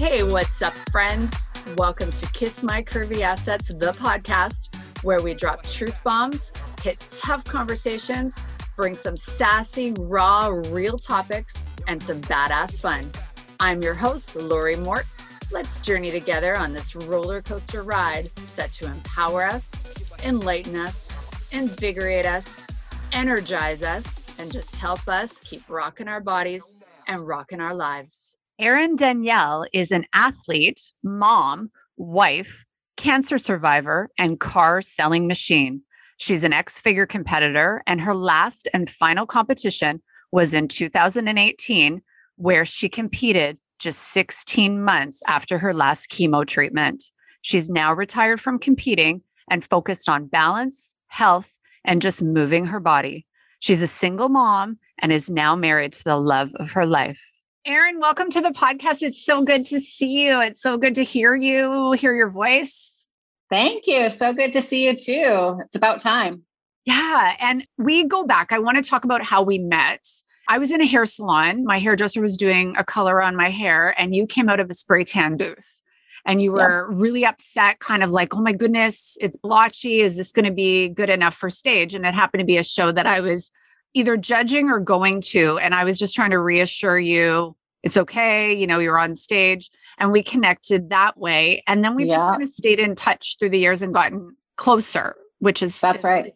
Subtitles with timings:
[0.00, 1.50] Hey, what's up, friends?
[1.76, 7.44] Welcome to Kiss My Curvy Assets, the podcast where we drop truth bombs, hit tough
[7.44, 8.38] conversations,
[8.76, 13.12] bring some sassy, raw, real topics, and some badass fun.
[13.60, 15.04] I'm your host, Lori Mort.
[15.52, 19.70] Let's journey together on this roller coaster ride set to empower us,
[20.24, 21.18] enlighten us,
[21.52, 22.64] invigorate us,
[23.12, 26.74] energize us, and just help us keep rocking our bodies
[27.06, 28.38] and rocking our lives.
[28.60, 32.66] Erin Danielle is an athlete, mom, wife,
[32.98, 35.80] cancer survivor, and car selling machine.
[36.18, 42.02] She's an X figure competitor, and her last and final competition was in 2018,
[42.36, 47.02] where she competed just 16 months after her last chemo treatment.
[47.40, 53.26] She's now retired from competing and focused on balance, health, and just moving her body.
[53.60, 57.29] She's a single mom and is now married to the love of her life.
[57.66, 59.02] Erin, welcome to the podcast.
[59.02, 60.40] It's so good to see you.
[60.40, 63.04] It's so good to hear you, hear your voice.
[63.50, 64.08] Thank you.
[64.08, 65.58] So good to see you too.
[65.62, 66.44] It's about time.
[66.86, 67.36] Yeah.
[67.38, 68.50] And we go back.
[68.50, 70.06] I want to talk about how we met.
[70.48, 71.66] I was in a hair salon.
[71.66, 74.74] My hairdresser was doing a color on my hair, and you came out of a
[74.74, 75.80] spray tan booth
[76.24, 76.98] and you were yep.
[76.98, 80.00] really upset, kind of like, oh my goodness, it's blotchy.
[80.00, 81.94] Is this going to be good enough for stage?
[81.94, 83.50] And it happened to be a show that I was
[83.94, 85.58] either judging or going to.
[85.58, 88.52] And I was just trying to reassure you it's okay.
[88.52, 89.70] You know, you're on stage.
[89.98, 91.62] And we connected that way.
[91.66, 92.16] And then we've yeah.
[92.16, 96.04] just kind of stayed in touch through the years and gotten closer, which is that's
[96.04, 96.34] right.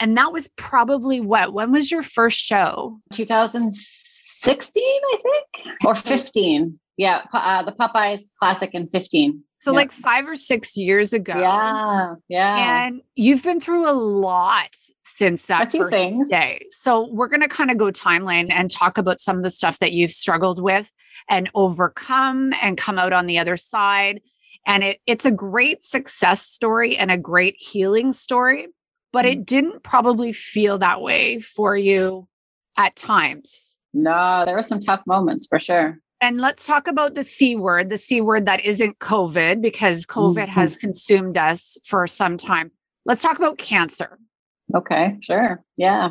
[0.00, 1.52] And that was probably what?
[1.52, 2.98] When was your first show?
[3.12, 6.78] 2016, I think, or 15.
[7.00, 9.42] Yeah, uh, the Popeyes Classic in 15.
[9.60, 11.32] So, like five or six years ago.
[11.34, 12.14] Yeah.
[12.28, 12.86] Yeah.
[12.86, 16.28] And you've been through a lot since that first things.
[16.28, 16.66] day.
[16.68, 19.78] So, we're going to kind of go timeline and talk about some of the stuff
[19.78, 20.92] that you've struggled with
[21.30, 24.20] and overcome and come out on the other side.
[24.66, 28.68] And it, it's a great success story and a great healing story,
[29.10, 29.40] but mm-hmm.
[29.40, 32.28] it didn't probably feel that way for you
[32.76, 33.78] at times.
[33.94, 35.98] No, there were some tough moments for sure.
[36.20, 40.34] And let's talk about the C word, the C word that isn't COVID, because COVID
[40.34, 40.50] mm-hmm.
[40.50, 42.70] has consumed us for some time.
[43.06, 44.18] Let's talk about cancer.
[44.74, 45.64] Okay, sure.
[45.76, 46.10] Yeah.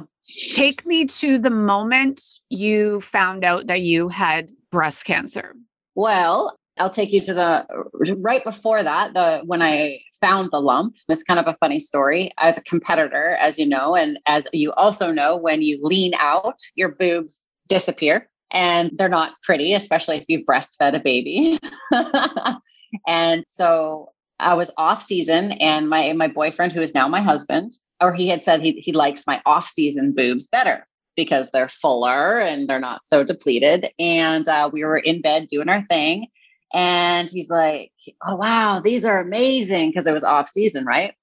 [0.54, 5.56] Take me to the moment you found out that you had breast cancer.
[5.96, 10.96] Well, I'll take you to the right before that, the when I found the lump.
[11.08, 12.32] It's kind of a funny story.
[12.38, 16.58] As a competitor, as you know, and as you also know, when you lean out,
[16.76, 21.60] your boobs disappear and they're not pretty, especially if you've breastfed a baby.
[23.08, 27.74] and so I was off season, and my my boyfriend, who is now my husband,
[28.02, 32.40] or he had said he he likes my off season boobs better because they're fuller
[32.40, 33.92] and they're not so depleted.
[34.00, 36.28] And uh, we were in bed doing our thing,
[36.74, 37.92] and he's like,
[38.26, 41.14] "Oh wow, these are amazing," because it was off season, right?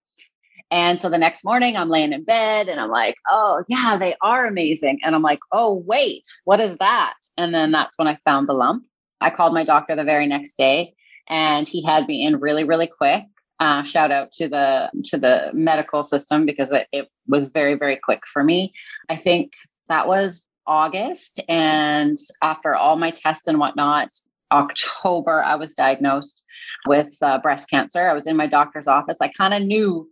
[0.71, 4.17] And so the next morning, I'm laying in bed and I'm like, oh, yeah, they
[4.21, 5.01] are amazing.
[5.05, 7.15] And I'm like, oh, wait, what is that?
[7.37, 8.85] And then that's when I found the lump.
[9.21, 10.95] I called my doctor the very next day
[11.29, 13.25] and he had me in really, really quick.
[13.59, 17.97] Uh, shout out to the to the medical system because it, it was very very
[17.97, 18.75] quick for me
[19.09, 19.55] i think
[19.89, 24.11] that was august and after all my tests and whatnot
[24.53, 26.45] october i was diagnosed
[26.87, 30.07] with uh, breast cancer i was in my doctor's office i kind of knew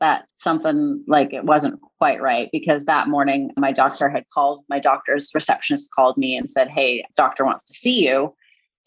[0.00, 4.78] that something like it wasn't quite right because that morning my doctor had called my
[4.80, 8.34] doctor's receptionist called me and said hey doctor wants to see you.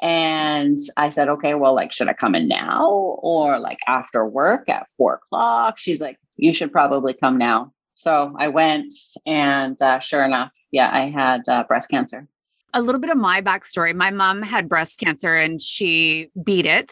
[0.01, 4.67] And i said okay well like should i come in now or like after work
[4.69, 5.77] at four o'clock?
[5.77, 7.73] She's like you should probably come now.
[7.93, 8.93] So i went
[9.25, 12.27] and uh, sure enough yeah i had uh, breast cancer.
[12.75, 13.93] A little bit of my backstory.
[13.93, 16.91] My mom had breast cancer and she beat it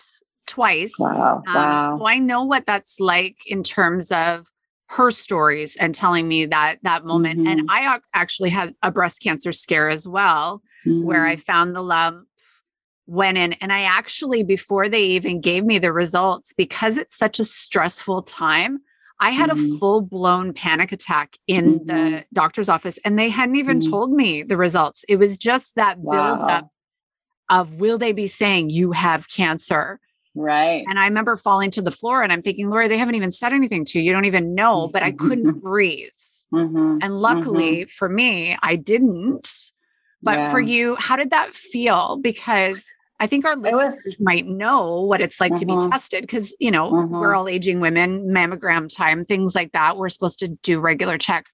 [0.52, 0.94] twice.
[1.00, 1.44] Wow.
[1.48, 1.98] Um, wow.
[1.98, 4.48] So I know what that's like in terms of
[4.90, 7.40] her stories and telling me that that moment.
[7.40, 7.48] Mm-hmm.
[7.48, 11.06] And I actually had a breast cancer scare as well, mm-hmm.
[11.06, 11.42] where I mm-hmm.
[11.42, 12.28] found the lump,
[13.08, 17.40] went in, and I actually, before they even gave me the results, because it's such
[17.40, 18.80] a stressful time,
[19.22, 19.76] I had mm-hmm.
[19.76, 22.20] a full blown panic attack in the mm-hmm.
[22.34, 23.90] doctor's office, and they hadn't even mm.
[23.90, 25.06] told me the results.
[25.08, 26.36] It was just that wow.
[26.36, 26.70] build up
[27.50, 30.00] of will they be saying you have cancer?
[30.34, 30.86] Right.
[30.88, 33.54] And I remember falling to the floor and I'm thinking, Lori, they haven't even said
[33.54, 34.06] anything to you.
[34.06, 36.10] You don't even know, but I couldn't breathe.
[36.54, 37.00] Mm-hmm.
[37.02, 37.90] And luckily mm-hmm.
[37.90, 39.48] for me, I didn't.
[40.24, 40.52] But yeah.
[40.52, 42.18] for you, how did that feel?
[42.18, 42.86] Because
[43.20, 45.90] I think our listeners was, might know what it's like to be mm-hmm.
[45.90, 47.36] tested because, you know, we're mm-hmm.
[47.36, 49.98] all aging women, mammogram time, things like that.
[49.98, 51.52] We're supposed to do regular checks.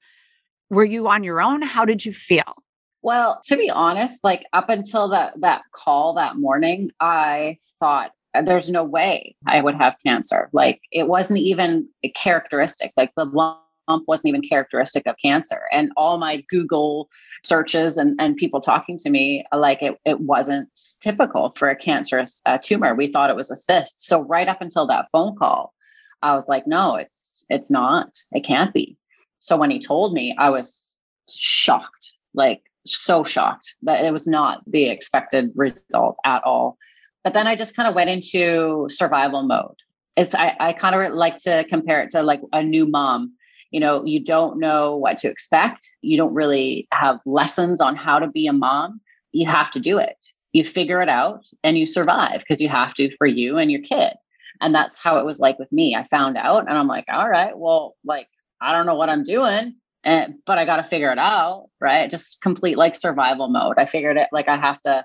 [0.70, 1.62] Were you on your own?
[1.62, 2.64] How did you feel?
[3.02, 8.12] Well, to be honest, like up until that that call that morning, I thought
[8.42, 10.50] there's no way I would have cancer.
[10.54, 12.92] Like it wasn't even a characteristic.
[12.98, 13.60] Like the lump
[14.08, 15.62] wasn't even characteristic of cancer.
[15.72, 17.10] And all my Google
[17.44, 20.70] searches and, and people talking to me, like it, it wasn't
[21.02, 22.96] typical for a cancerous uh, tumor.
[22.96, 24.06] We thought it was a cyst.
[24.06, 25.74] So right up until that phone call,
[26.22, 28.18] I was like, no, it's it's not.
[28.32, 28.98] It can't be.
[29.40, 30.98] So when he told me, I was
[31.30, 36.78] shocked, like so shocked that it was not the expected result at all.
[37.28, 39.76] But then I just kind of went into survival mode.
[40.16, 43.34] It's I, I kind of like to compare it to like a new mom.
[43.70, 45.86] You know, you don't know what to expect.
[46.02, 49.02] You don't really have lessons on how to be a mom.
[49.34, 50.16] You have to do it.
[50.54, 53.82] You figure it out and you survive because you have to for you and your
[53.82, 54.14] kid.
[54.62, 55.96] And that's how it was like with me.
[55.96, 58.30] I found out and I'm like, all right, well, like,
[58.62, 59.76] I don't know what I'm doing,
[60.06, 62.10] and, but I got to figure it out, right?
[62.10, 63.76] Just complete like survival mode.
[63.78, 65.04] I figured it like I have to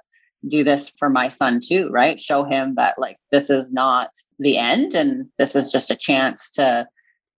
[0.48, 2.20] do this for my son too, right?
[2.20, 6.50] Show him that like this is not the end and this is just a chance
[6.52, 6.86] to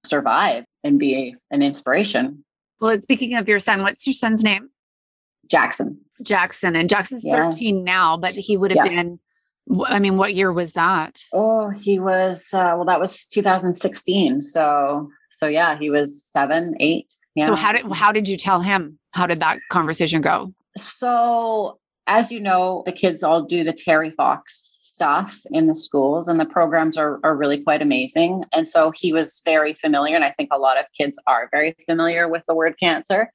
[0.04, 2.44] survive and be an inspiration.
[2.80, 4.70] Well, speaking of your son, what's your son's name?
[5.50, 6.00] Jackson.
[6.22, 6.76] Jackson.
[6.76, 7.50] And Jackson's yeah.
[7.50, 9.02] 13 now, but he would have yeah.
[9.02, 9.18] been
[9.86, 11.22] I mean, what year was that?
[11.32, 12.84] Oh, he was uh, well.
[12.84, 14.42] That was 2016.
[14.42, 17.14] So, so yeah, he was seven, eight.
[17.34, 17.46] Yeah.
[17.46, 18.98] So how did how did you tell him?
[19.12, 20.52] How did that conversation go?
[20.76, 26.28] So, as you know, the kids all do the Terry Fox stuff in the schools,
[26.28, 28.44] and the programs are are really quite amazing.
[28.52, 31.74] And so he was very familiar, and I think a lot of kids are very
[31.88, 33.30] familiar with the word cancer.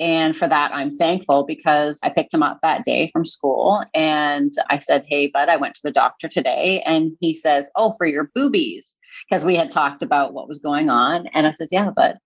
[0.00, 4.52] And for that, I'm thankful because I picked him up that day from school and
[4.70, 6.82] I said, Hey, bud, I went to the doctor today.
[6.86, 8.96] And he says, Oh, for your boobies.
[9.28, 11.26] Because we had talked about what was going on.
[11.28, 12.16] And I said, Yeah, bud.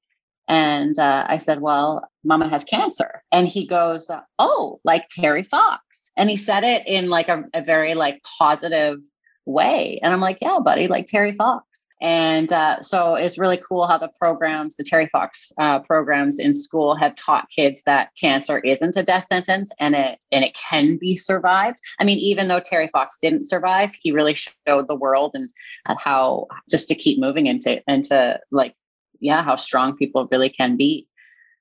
[0.48, 3.22] And uh, I said, Well, mama has cancer.
[3.32, 6.10] And he goes, Oh, like Terry Fox.
[6.16, 8.98] And he said it in like a, a very like positive
[9.46, 9.98] way.
[10.02, 11.66] And I'm like, Yeah, buddy, like Terry Fox.
[12.02, 16.52] And uh, so it's really cool how the programs, the Terry Fox uh, programs in
[16.52, 20.96] school, have taught kids that cancer isn't a death sentence and it and it can
[20.96, 21.78] be survived.
[22.00, 25.48] I mean, even though Terry Fox didn't survive, he really showed the world and
[25.86, 28.74] how just to keep moving into into like
[29.22, 31.08] yeah, how strong people really can be.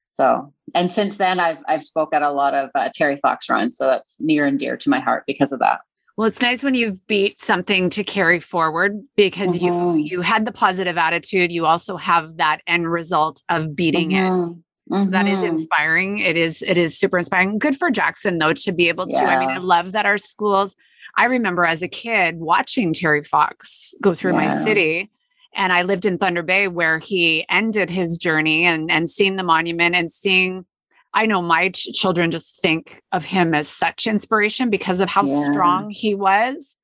[0.10, 3.78] So, and since then, I've I've spoke at a lot of uh, Terry Fox runs,
[3.78, 5.80] so that's near and dear to my heart because of that.
[6.18, 9.98] Well, it's nice when you've beat something to carry forward because mm-hmm.
[9.98, 11.52] you you had the positive attitude.
[11.52, 14.52] You also have that end result of beating mm-hmm.
[14.52, 14.58] it.
[14.94, 15.46] So that is mm-hmm.
[15.46, 16.20] inspiring.
[16.20, 17.58] It is it is super inspiring.
[17.58, 19.16] Good for Jackson though to be able to.
[19.16, 19.38] Yeah.
[19.38, 20.76] I mean, I love that our schools.
[21.16, 24.48] I remember as a kid watching Terry Fox go through yeah.
[24.48, 25.10] my city
[25.54, 29.44] and I lived in Thunder Bay where he ended his journey and and seeing the
[29.44, 30.66] monument and seeing
[31.14, 35.26] I know my ch- children just think of him as such inspiration because of how
[35.26, 35.52] yeah.
[35.52, 36.78] strong he was.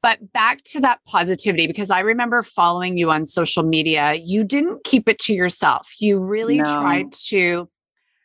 [0.00, 4.84] But back to that positivity, because I remember following you on social media, you didn't
[4.84, 5.92] keep it to yourself.
[5.98, 6.64] You really no.
[6.64, 7.68] tried to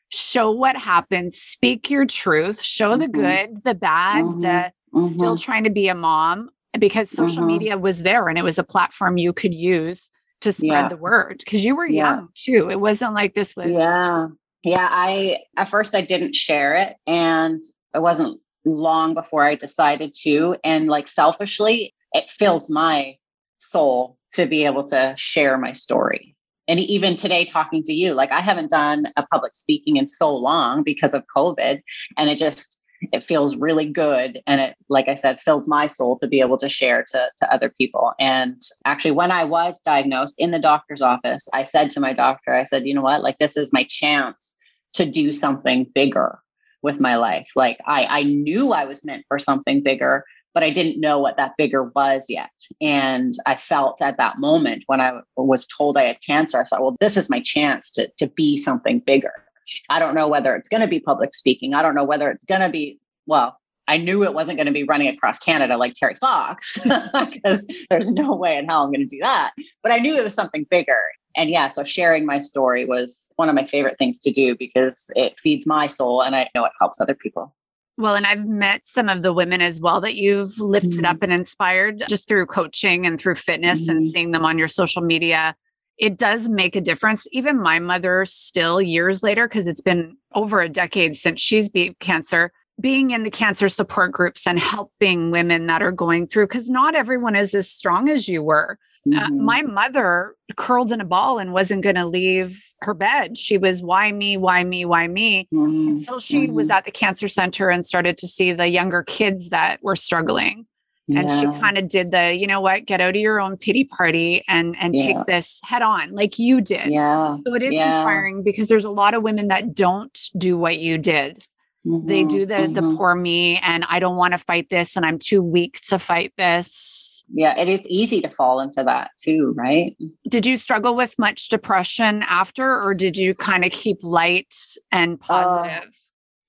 [0.09, 2.99] show what happened, speak your truth, show mm-hmm.
[2.99, 4.41] the good, the bad, mm-hmm.
[4.41, 5.13] the mm-hmm.
[5.13, 7.47] still trying to be a mom, because social mm-hmm.
[7.47, 10.09] media was there and it was a platform you could use
[10.41, 10.89] to spread yeah.
[10.89, 12.15] the word because you were yeah.
[12.15, 12.69] young too.
[12.69, 14.27] It wasn't like this was yeah
[14.63, 17.61] yeah, I at first I didn't share it and
[17.93, 23.17] it wasn't long before I decided to and like selfishly it fills my
[23.57, 26.35] soul to be able to share my story.
[26.69, 30.33] And even today talking to you, like I haven't done a public speaking in so
[30.33, 31.81] long because of COVID
[32.17, 32.81] and it just
[33.11, 36.57] it feels really good and it like i said fills my soul to be able
[36.57, 38.13] to share to, to other people.
[38.19, 42.53] And actually when i was diagnosed in the doctor's office i said to my doctor
[42.53, 43.23] i said you know what?
[43.23, 44.55] Like this is my chance
[44.93, 46.39] to do something bigger
[46.81, 47.49] with my life.
[47.55, 51.37] Like i i knew i was meant for something bigger but i didn't know what
[51.37, 52.51] that bigger was yet.
[52.81, 56.81] And i felt at that moment when i was told i had cancer i thought
[56.81, 59.42] well this is my chance to, to be something bigger
[59.89, 61.73] I don't know whether it's going to be public speaking.
[61.73, 64.73] I don't know whether it's going to be, well, I knew it wasn't going to
[64.73, 69.01] be running across Canada like Terry Fox because there's no way in hell I'm going
[69.01, 69.51] to do that.
[69.81, 71.01] But I knew it was something bigger.
[71.35, 75.09] And yeah, so sharing my story was one of my favorite things to do because
[75.15, 77.53] it feeds my soul and I know it helps other people.
[77.97, 81.05] Well, and I've met some of the women as well that you've lifted mm-hmm.
[81.05, 83.97] up and inspired just through coaching and through fitness mm-hmm.
[83.97, 85.55] and seeing them on your social media
[85.97, 87.27] it does make a difference.
[87.31, 91.99] Even my mother, still years later, because it's been over a decade since she's beat
[91.99, 96.69] cancer, being in the cancer support groups and helping women that are going through, because
[96.69, 98.77] not everyone is as strong as you were.
[99.13, 103.37] Uh, my mother curled in a ball and wasn't going to leave her bed.
[103.37, 105.49] She was, why me, why me, why me?
[105.53, 105.89] Mhm.
[105.89, 106.71] Until she was Mhm.
[106.75, 110.65] at the cancer center and started to see the younger kids that were struggling.
[111.09, 113.83] And she kind of did the, you know what, get out of your own pity
[113.83, 115.05] party and and Yeah.
[115.05, 116.87] take this head on, like you did.
[116.87, 117.35] yeah.
[117.45, 117.87] So it is Yeah.
[117.87, 121.43] inspiring because there's a lot of women that don't do what you did.
[121.85, 122.29] They Mhm.
[122.29, 122.95] do the the Mhm.
[122.97, 126.31] poor me and I don't want to fight this and I'm too weak to fight
[126.37, 127.25] this.
[127.33, 129.97] Yeah, it is easy to fall into that too, right?
[130.29, 134.55] Did you struggle with much depression after or did you kind of keep light
[134.91, 135.89] and positive?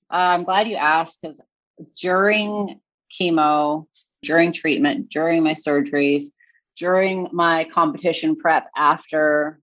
[0.09, 1.41] Uh, I'm glad you asked because
[2.01, 2.79] during
[3.11, 3.85] chemo,
[4.25, 6.23] during treatment, during my surgeries,
[6.77, 9.59] during my competition prep after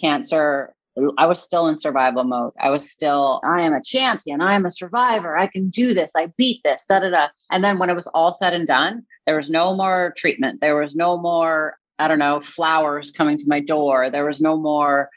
[0.00, 0.74] cancer,
[1.18, 2.54] I was still in survival mode.
[2.58, 4.40] I was still, I am a champion.
[4.40, 5.36] I am a survivor.
[5.36, 6.10] I can do this.
[6.16, 7.28] I beat this, da da da.
[7.52, 10.60] And then when it was all said and done, there was no more treatment.
[10.60, 14.10] There was no more, I don't know, flowers coming to my door.
[14.10, 15.10] There was no more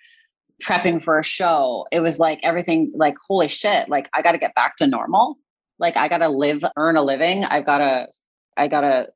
[0.61, 1.87] prepping for a show.
[1.93, 5.37] It was like everything, like, holy shit, like, I got to get back to normal.
[5.77, 7.45] Like, I got to live, earn a living.
[7.45, 8.07] I've got to,
[8.59, 9.07] I got to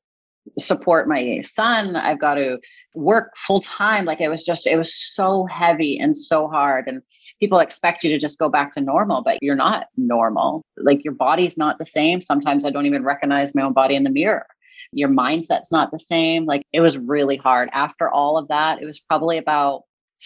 [0.58, 1.96] support my son.
[1.96, 2.60] I've got to
[2.96, 4.06] work full time.
[4.06, 6.88] Like, it was just, it was so heavy and so hard.
[6.88, 7.02] And
[7.40, 10.64] people expect you to just go back to normal, but you're not normal.
[10.78, 12.22] Like, your body's not the same.
[12.22, 14.48] Sometimes I don't even recognize my own body in the mirror.
[14.92, 16.46] Your mindset's not the same.
[16.46, 17.70] Like, it was really hard.
[17.72, 19.84] After all of that, it was probably about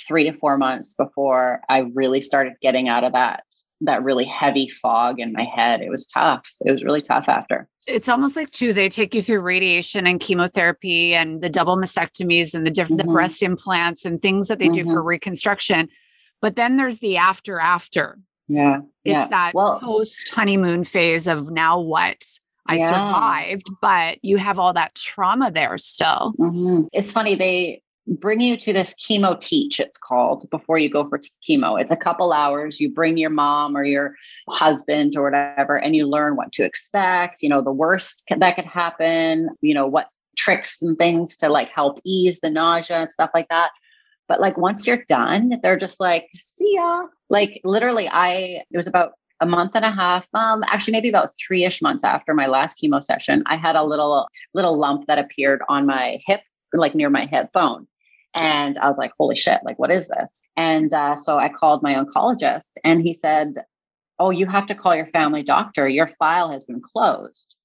[0.07, 3.43] three to four months before I really started getting out of that
[3.81, 5.81] that really heavy fog in my head.
[5.81, 6.47] It was tough.
[6.61, 7.67] It was really tough after.
[7.85, 12.53] It's almost like too they take you through radiation and chemotherapy and the double mastectomies
[12.53, 13.13] and the different the Mhm.
[13.13, 15.87] breast implants and things that they do for reconstruction.
[16.41, 18.19] But then there's the after after.
[18.47, 18.77] Yeah.
[19.05, 19.27] It's yeah.
[19.27, 22.23] that well, post honeymoon phase of now what?
[22.69, 22.89] I Yeah.
[22.89, 26.33] survived, but you have all that trauma there still.
[26.37, 26.87] mhm.
[26.93, 27.35] it's funny.
[27.35, 31.79] They bring you to this chemo teach, it's called, before you go for chemo.
[31.79, 32.79] It's a couple hours.
[32.79, 34.15] You bring your mom or your
[34.49, 38.65] husband or whatever, and you learn what to expect, you know, the worst that could
[38.65, 43.31] happen, you know, what tricks and things to like help ease the nausea and stuff
[43.33, 43.71] like that.
[44.27, 47.05] But like once you're done, they're just like, see ya.
[47.29, 51.29] Like literally, I, it was about a month and a half, um, actually maybe about
[51.45, 55.61] three-ish months after my last chemo session, I had a little little lump that appeared
[55.69, 56.41] on my hip,
[56.73, 57.87] like near my hip bone.
[58.41, 60.43] And I was like, holy shit, like, what is this?
[60.55, 63.53] And uh, so I called my oncologist and he said,
[64.19, 65.87] oh, you have to call your family doctor.
[65.87, 67.55] Your file has been closed.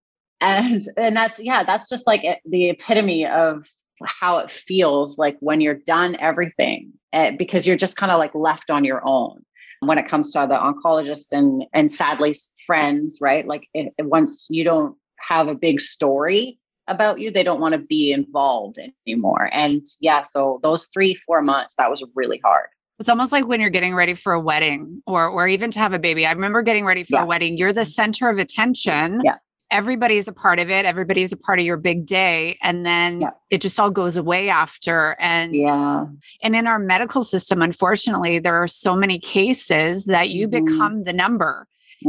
[0.41, 3.67] And, and that's, yeah, that's just like the epitome of
[4.05, 8.35] how it feels like when you're done everything eh, because you're just kind of like
[8.35, 9.45] left on your own
[9.81, 12.35] when it comes to the oncologists and and sadly
[12.67, 13.69] friends right like
[14.01, 16.59] once you don't have a big story
[16.89, 21.41] about you they don't want to be involved anymore and yeah so those three four
[21.43, 22.67] months that was really hard
[22.99, 25.93] It's almost like when you're getting ready for a wedding or or even to have
[25.93, 26.27] a baby.
[26.27, 27.23] I remember getting ready for Yeah.
[27.25, 27.57] a wedding.
[27.59, 29.21] You're the center of attention.
[29.25, 29.37] Yeah.
[29.71, 30.85] Everybody's a part of it.
[30.85, 32.59] Everybody's a part of your big day.
[32.63, 33.31] And then Yeah.
[33.51, 35.17] it just all goes away after.
[35.19, 36.05] And yeah
[36.45, 40.51] and in our medical system, unfortunately, there are so many cases that you Mhm.
[40.67, 41.67] become the number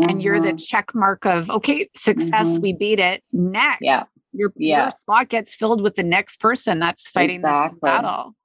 [0.09, 0.67] and you're the Mhm.
[0.67, 2.61] check mark of okay, success, Mhm.
[2.61, 3.23] we beat it.
[3.31, 3.81] Next.
[3.81, 4.03] Yeah.
[4.33, 4.83] Your, Yeah.
[4.83, 7.75] your spot gets filled with the next person that's fighting Exactly.
[7.75, 8.35] this battle.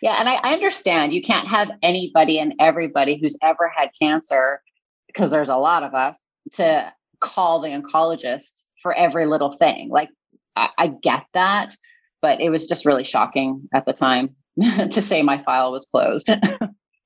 [0.00, 4.62] Yeah, and I, I understand you can't have anybody and everybody who's ever had cancer,
[5.08, 6.16] because there's a lot of us,
[6.52, 9.88] to call the oncologist for every little thing.
[9.90, 10.08] Like,
[10.56, 11.76] I, I get that,
[12.20, 16.30] but it was just really shocking at the time to say my file was closed.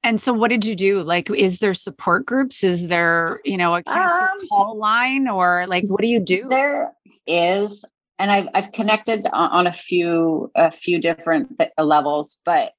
[0.04, 1.02] And so what did you do?
[1.02, 2.62] Like, is there support groups?
[2.62, 6.46] Is there, you know, a cancer Um, call line or like, what do you do?
[6.48, 6.92] there
[7.26, 7.84] is,
[8.18, 12.72] and I've I've connected on, a few a few different levels, but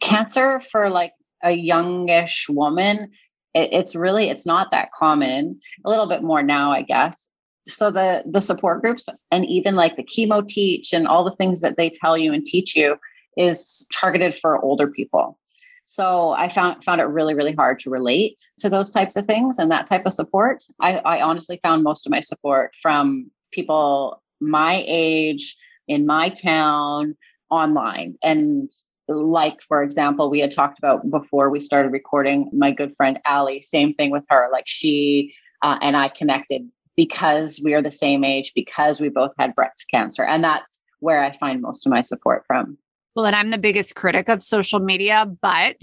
[0.00, 3.10] cancer for like a youngish woman,
[3.54, 5.60] it, it's really it's not that common.
[5.84, 7.30] A little bit more now, I guess.
[7.68, 11.60] So the the support groups and even like the chemo teach and all the things
[11.60, 12.96] that they tell you and teach you
[13.36, 15.38] is targeted for older people.
[15.84, 19.58] So I found found it really really hard to relate to those types of things
[19.58, 20.64] and that type of support.
[20.80, 25.56] I, I honestly found most of my support from people my age
[25.88, 27.16] in my town
[27.50, 28.16] online.
[28.22, 28.70] And
[29.08, 33.60] like for example we had talked about before we started recording my good friend Ali
[33.62, 34.48] same thing with her.
[34.52, 36.62] Like she uh, and I connected
[36.96, 40.24] because we are the same age because we both had breast cancer.
[40.24, 42.78] And that's where I find most of my support from.
[43.14, 45.76] Well, and I'm the biggest critic of social media, but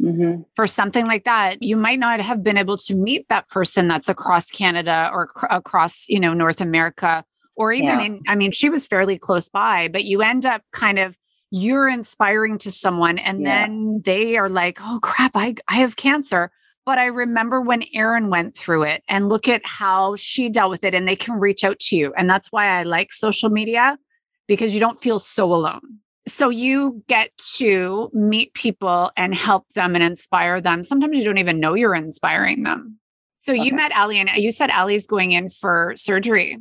[0.00, 0.42] mm-hmm.
[0.54, 4.08] for something like that, you might not have been able to meet that person that's
[4.08, 7.24] across Canada or cr- across, you know, North America
[7.58, 8.02] or even Yeah.
[8.02, 11.16] in, I mean, she was fairly close by, but you end up kind of
[11.50, 13.66] you're inspiring to someone and yeah.
[13.66, 16.50] then they are like, oh crap, I, I have cancer.
[16.86, 20.84] But I remember when Erin went through it and look at how she dealt with
[20.84, 22.14] it and they can reach out to you.
[22.16, 23.98] And that's why I like social media
[24.46, 25.98] because you don't feel so alone.
[26.26, 30.84] So you get to meet people and help them and inspire them.
[30.84, 32.98] Sometimes you don't even know you're inspiring them.
[33.38, 33.62] So okay.
[33.62, 36.58] you met Ali and you said Ali's going in for surgery.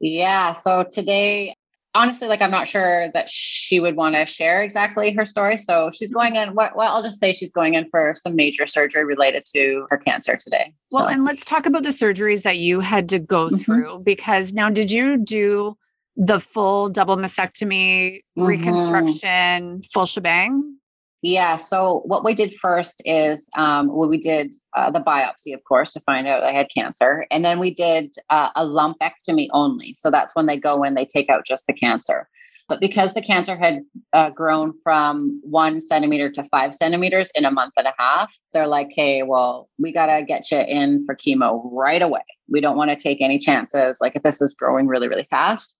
[0.00, 0.52] Yeah.
[0.52, 1.54] So today,
[1.94, 5.56] honestly, like I'm not sure that she would want to share exactly her story.
[5.56, 6.54] So she's going in.
[6.54, 10.36] Well, I'll just say she's going in for some major surgery related to her cancer
[10.36, 10.72] today.
[10.90, 13.56] Well, and let's talk about the surgeries that you had to go mm-hmm.
[13.58, 15.76] through because now, did you do
[16.16, 18.42] the full double mastectomy, mm-hmm.
[18.42, 20.78] reconstruction, full shebang?
[21.24, 21.56] Yeah.
[21.56, 25.94] So what we did first is um, well, we did uh, the biopsy, of course,
[25.94, 29.94] to find out I had cancer, and then we did uh, a lumpectomy only.
[29.94, 32.28] So that's when they go in, they take out just the cancer.
[32.68, 33.80] But because the cancer had
[34.12, 38.66] uh, grown from one centimeter to five centimeters in a month and a half, they're
[38.66, 42.24] like, "Hey, well, we gotta get you in for chemo right away.
[42.50, 43.96] We don't want to take any chances.
[43.98, 45.74] Like if this is growing really, really fast."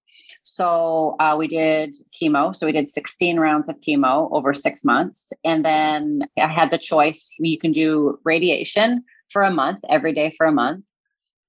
[0.44, 2.54] So uh, we did chemo.
[2.54, 5.32] So we did 16 rounds of chemo over six months.
[5.42, 10.30] And then I had the choice you can do radiation for a month, every day
[10.36, 10.84] for a month,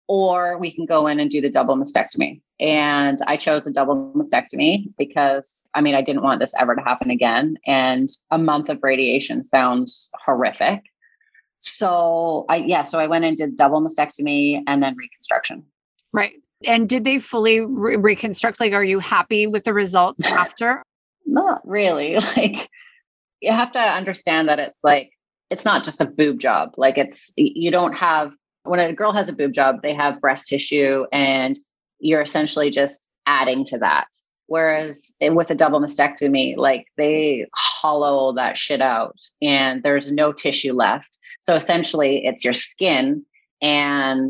[0.08, 2.42] or we can go in and do the double mastectomy.
[2.60, 6.82] And I chose the double mastectomy because I mean, I didn't want this ever to
[6.82, 7.58] happen again.
[7.68, 10.84] And a month of radiation sounds horrific.
[11.60, 15.66] So I, yeah, so I went and did double mastectomy and then reconstruction.
[16.14, 16.36] Right.
[16.68, 18.60] And did they fully re- reconstruct?
[18.60, 20.84] Like, are you happy with the results after?
[21.26, 22.18] Not really.
[22.38, 22.70] Like,
[23.42, 25.12] you have to understand that it's like,
[25.52, 26.74] it's not just a boob job.
[26.78, 30.48] Like, it's, you don't have, when a girl has a boob job, they have breast
[30.48, 31.60] tissue and
[32.00, 34.08] you're essentially just adding to that.
[34.48, 40.74] Whereas with a double mastectomy, like they hollow that shit out and there's no tissue
[40.74, 41.18] left.
[41.42, 43.26] So essentially, it's your skin
[43.62, 44.30] and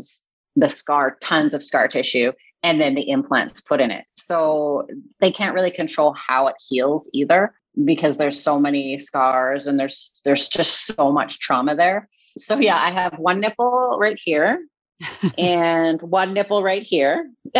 [0.56, 2.32] the scar, tons of scar tissue,
[2.62, 4.04] and then the implants put in it.
[4.16, 4.88] So
[5.20, 10.20] they can't really control how it heals either because there's so many scars and there's
[10.24, 12.08] there's just so much trauma there.
[12.38, 14.64] So yeah, I have one nipple right here
[15.38, 17.30] and one nipple right here.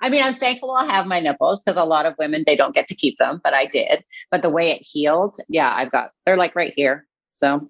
[0.00, 2.74] I mean, I'm thankful I have my nipples because a lot of women they don't
[2.74, 4.04] get to keep them, but I did.
[4.30, 7.07] But the way it healed, yeah, I've got they're like right here.
[7.38, 7.68] So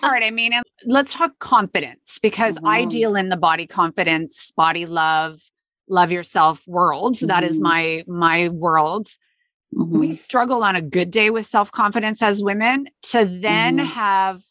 [0.00, 0.22] hard.
[0.22, 0.52] I mean,
[0.84, 2.66] let's talk confidence because mm-hmm.
[2.68, 5.40] I deal in the body confidence, body love,
[5.88, 7.14] love yourself world.
[7.14, 7.26] Mm-hmm.
[7.26, 7.62] That is mm-hmm.
[7.64, 9.08] my my world.
[9.74, 9.98] Mm-hmm.
[9.98, 13.86] We struggle on a good day with self-confidence as women to then mm-hmm.
[13.86, 14.42] have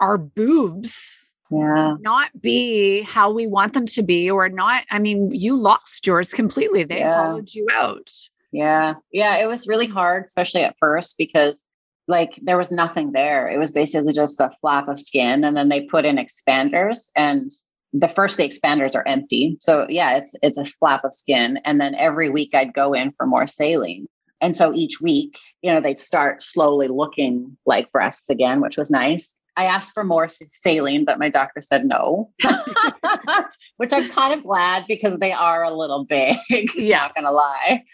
[0.00, 1.94] our boobs yeah.
[2.00, 4.84] not be how we want them to be or not.
[4.90, 6.82] I mean, you lost yours completely.
[6.82, 7.22] They yeah.
[7.22, 8.10] followed you out.
[8.50, 8.94] Yeah.
[9.12, 9.36] Yeah.
[9.36, 11.68] It was really hard, especially at first, because
[12.06, 13.48] like there was nothing there.
[13.48, 17.50] It was basically just a flap of skin, and then they put in expanders, and
[17.92, 19.56] the first the expanders are empty.
[19.60, 23.12] So yeah, it's it's a flap of skin, and then every week I'd go in
[23.16, 24.06] for more saline.
[24.40, 28.90] And so each week, you know, they'd start slowly looking like breasts again, which was
[28.90, 29.40] nice.
[29.56, 32.32] I asked for more saline, but my doctor said no,
[33.76, 36.36] which I'm kind of glad because they are a little big.
[36.74, 37.84] yeah, not gonna lie.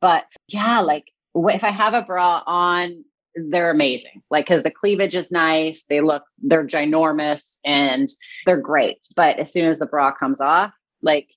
[0.00, 4.22] But yeah, like if I have a bra on, they're amazing.
[4.30, 8.08] Like, because the cleavage is nice, they look, they're ginormous and
[8.46, 8.98] they're great.
[9.16, 11.28] But as soon as the bra comes off, like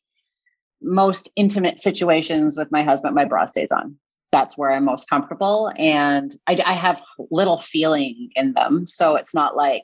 [0.81, 3.95] most intimate situations with my husband, my bra stays on.
[4.31, 5.71] That's where I'm most comfortable.
[5.77, 8.87] And I, I have little feeling in them.
[8.87, 9.83] So it's not like,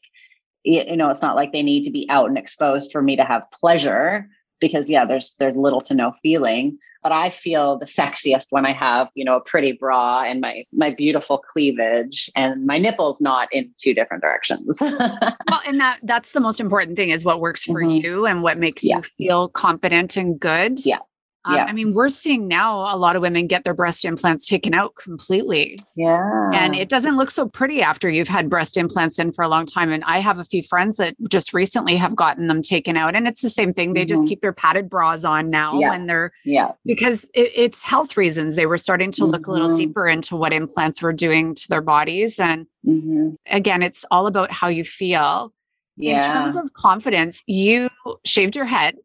[0.63, 3.23] you know, it's not like they need to be out and exposed for me to
[3.23, 4.27] have pleasure
[4.59, 8.73] because yeah, there's there's little to no feeling but I feel the sexiest when I
[8.73, 13.47] have, you know, a pretty bra and my my beautiful cleavage and my nipples not
[13.51, 14.79] in two different directions.
[14.81, 18.05] well, and that that's the most important thing is what works for mm-hmm.
[18.05, 18.97] you and what makes yeah.
[18.97, 20.79] you feel confident and good.
[20.85, 20.99] Yeah.
[21.45, 21.65] Um, yeah.
[21.65, 24.95] I mean, we're seeing now a lot of women get their breast implants taken out
[24.95, 25.77] completely.
[25.95, 26.51] Yeah.
[26.53, 29.65] And it doesn't look so pretty after you've had breast implants in for a long
[29.65, 29.91] time.
[29.91, 33.15] And I have a few friends that just recently have gotten them taken out.
[33.15, 33.93] And it's the same thing.
[33.93, 34.09] They mm-hmm.
[34.09, 35.93] just keep their padded bras on now yeah.
[35.93, 38.55] and they're, yeah, because it, it's health reasons.
[38.55, 39.51] They were starting to look mm-hmm.
[39.51, 39.77] a little mm-hmm.
[39.77, 42.37] deeper into what implants were doing to their bodies.
[42.37, 43.35] And mm-hmm.
[43.45, 45.53] again, it's all about how you feel.
[45.95, 46.23] Yeah.
[46.23, 47.89] In terms of confidence, you
[48.25, 48.95] shaved your head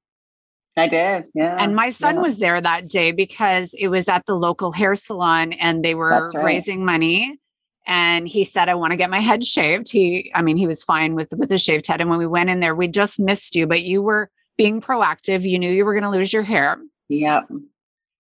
[0.77, 1.27] I did.
[1.35, 1.57] Yeah.
[1.59, 2.21] And my son yeah.
[2.23, 6.29] was there that day because it was at the local hair salon and they were
[6.35, 6.45] right.
[6.45, 7.39] raising money.
[7.87, 9.93] And he said, I want to get my head shaved.
[9.93, 12.01] He, I mean, he was fine with with a shaved head.
[12.01, 15.49] And when we went in there, we just missed you, but you were being proactive.
[15.49, 16.79] You knew you were going to lose your hair.
[17.09, 17.49] Yep.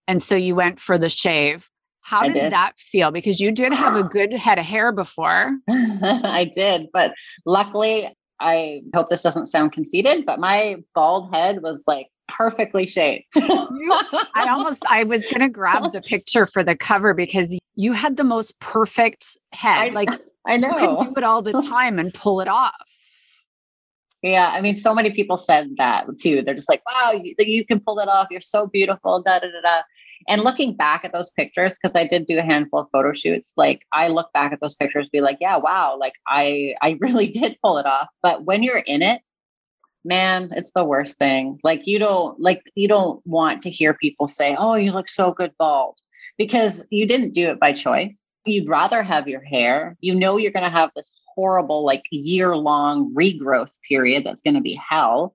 [0.06, 1.68] And so you went for the shave.
[2.02, 2.52] How did, did.
[2.52, 3.10] that feel?
[3.10, 5.56] Because you did have a good head of hair before.
[5.68, 7.14] I did, but
[7.46, 8.06] luckily,
[8.40, 13.34] I hope this doesn't sound conceited, but my bald head was like perfectly shaped.
[13.36, 13.98] You-
[14.34, 18.24] I almost I was gonna grab the picture for the cover because you had the
[18.24, 19.76] most perfect head.
[19.76, 20.08] I, like
[20.46, 20.68] I know.
[20.68, 22.74] you could do it all the time and pull it off.
[24.22, 26.40] Yeah, I mean, so many people said that too.
[26.42, 28.28] They're just like, "Wow, you, you can pull it off.
[28.30, 29.82] You're so beautiful." Da da da da.
[30.26, 33.52] And looking back at those pictures, because I did do a handful of photo shoots,
[33.58, 37.26] like I look back at those pictures, be like, "Yeah, wow, like I I really
[37.28, 39.20] did pull it off." But when you're in it,
[40.04, 41.58] man, it's the worst thing.
[41.64, 45.32] Like you don't like you don't want to hear people say, "Oh, you look so
[45.32, 45.98] good bald,"
[46.38, 48.36] because you didn't do it by choice.
[48.44, 49.96] You'd rather have your hair.
[50.00, 54.54] You know you're going to have this horrible like year long regrowth period that's going
[54.54, 55.34] to be hell.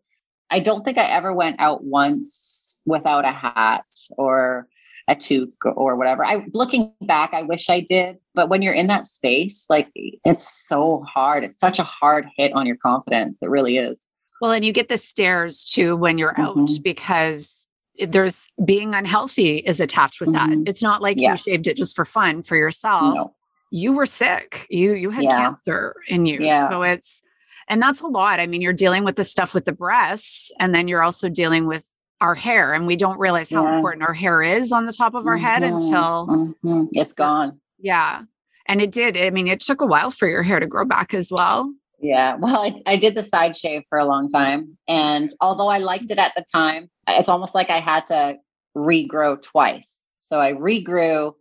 [0.51, 3.85] I don't think I ever went out once without a hat
[4.17, 4.67] or
[5.07, 6.23] a tooth or whatever.
[6.23, 10.67] I looking back, I wish I did, but when you're in that space, like it's
[10.67, 11.43] so hard.
[11.43, 13.39] It's such a hard hit on your confidence.
[13.41, 14.08] It really is.
[14.41, 16.83] Well, and you get the stares too when you're out Mhm.
[16.83, 17.67] because
[18.07, 20.33] there's being unhealthy is attached with Mhm.
[20.63, 20.69] that.
[20.69, 21.31] It's not like Yeah.
[21.31, 23.15] you shaved it just for fun for yourself.
[23.15, 23.35] No.
[23.71, 24.65] You were sick.
[24.69, 25.37] You you had Yeah.
[25.37, 26.37] cancer in you.
[26.39, 26.69] Yeah.
[26.69, 27.21] So it's
[27.67, 28.39] and that's a lot.
[28.39, 31.67] I mean, you're dealing with the stuff with the breasts and then you're also dealing
[31.67, 31.85] with
[32.19, 35.27] our hair and we don't realize how important our hair is on the top of
[35.27, 35.73] our head Mhm.
[35.75, 36.87] until Mhm.
[36.93, 37.59] it's gone.
[37.79, 38.21] yeah.
[38.65, 39.17] And it did.
[39.17, 41.73] I mean, it took a while for your hair to grow back as well.
[42.01, 42.35] Yeah.
[42.39, 44.77] Well, I, I did the side shave for a long time.
[44.87, 48.37] And although I liked it at the time, it's almost like I had to
[48.75, 49.97] regrow twice.
[50.21, 51.33] So I regrew,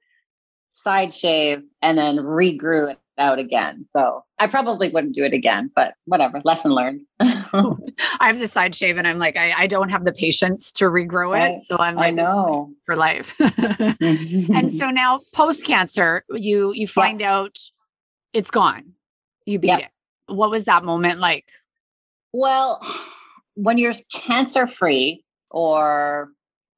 [0.73, 3.83] side shave, and then regrew it out again.
[3.85, 6.41] So I probably wouldn't do it again, but whatever.
[6.45, 7.01] Lesson learned.
[7.21, 7.77] I
[8.21, 11.37] have the side shave and I'm like, I, I don't have the patience to regrow
[11.37, 11.41] it.
[11.53, 11.63] Right.
[11.63, 12.73] So I'm I like, is know.
[12.87, 13.35] for life.
[14.01, 17.59] and so now post cancer, you you find out
[18.33, 18.93] it's gone.
[19.47, 19.81] You beat Yep.
[19.81, 19.89] it.
[20.29, 21.47] What was that moment like?
[22.33, 22.81] Well,
[23.55, 26.31] when you're cancer free or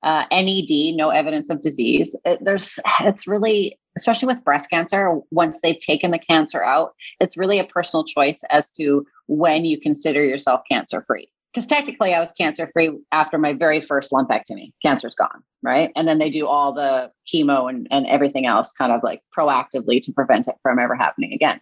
[0.03, 5.61] uh, NED, no evidence of disease, it, there's it's really, especially with breast cancer, once
[5.61, 10.25] they've taken the cancer out, it's really a personal choice as to when you consider
[10.25, 11.31] yourself cancer free.
[11.53, 14.73] Because technically, I was cancer free after my very first lumpectomy.
[14.85, 15.91] Cancer's gone, right?
[15.97, 20.01] And then they do all the chemo and, and everything else kind of like proactively
[20.03, 21.61] to prevent it from ever happening again.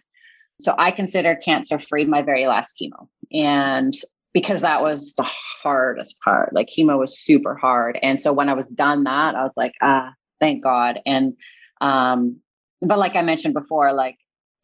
[0.59, 3.07] So I consider cancer free my very last chemo.
[3.31, 3.93] And
[4.33, 7.97] because that was the hardest part, like chemo was super hard.
[8.01, 10.99] And so when I was done that, I was like, ah, thank God.
[11.05, 11.33] And,
[11.81, 12.39] um,
[12.81, 14.17] but like I mentioned before, like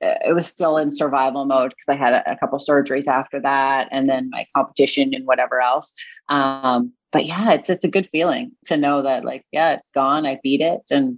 [0.03, 3.41] uh, it was still in survival mode because I had a, a couple surgeries after
[3.41, 5.95] that and then my competition and whatever else.
[6.29, 10.25] Um, but yeah, it's, it's a good feeling to know that like, yeah, it's gone.
[10.25, 10.81] I beat it.
[10.91, 11.17] And,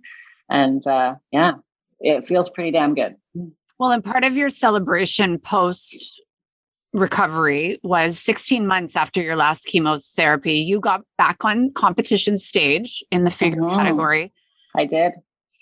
[0.49, 1.53] and, uh, yeah,
[1.99, 3.15] it feels pretty damn good.
[3.79, 6.21] Well, and part of your celebration post
[6.93, 10.53] recovery was 16 months after your last chemotherapy.
[10.53, 13.75] You got back on competition stage in the figure Mhm.
[13.75, 14.33] category.
[14.75, 15.13] I did.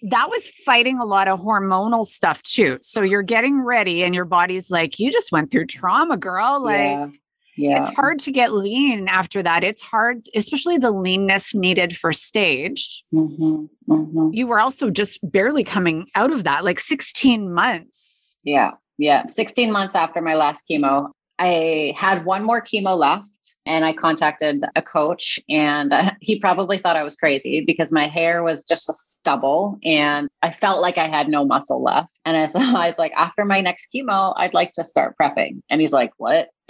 [0.10, 2.78] That was fighting a lot of hormonal stuff too.
[2.82, 6.62] So you're getting ready, and your body's like, you just went through trauma, girl.
[6.63, 7.08] Like, yeah.
[7.57, 7.87] Yeah.
[7.87, 9.63] it's hard to get lean after that.
[9.63, 13.03] It's hard, especially the leanness needed for stage.
[13.13, 14.29] Mhm, mhm.
[14.33, 18.35] You were also just barely coming out of that, like 16 months.
[18.43, 18.71] Yeah.
[18.97, 19.27] Yeah.
[19.27, 23.27] 16 months after my last chemo, I had one more chemo left
[23.65, 28.07] and I contacted a coach and uh, he probably thought I was crazy because my
[28.07, 32.09] hair was just a stubble and I felt like I had no muscle left.
[32.25, 35.61] And I, so I was like, after my next chemo, I'd like to start prepping.
[35.69, 36.49] And he's like, what?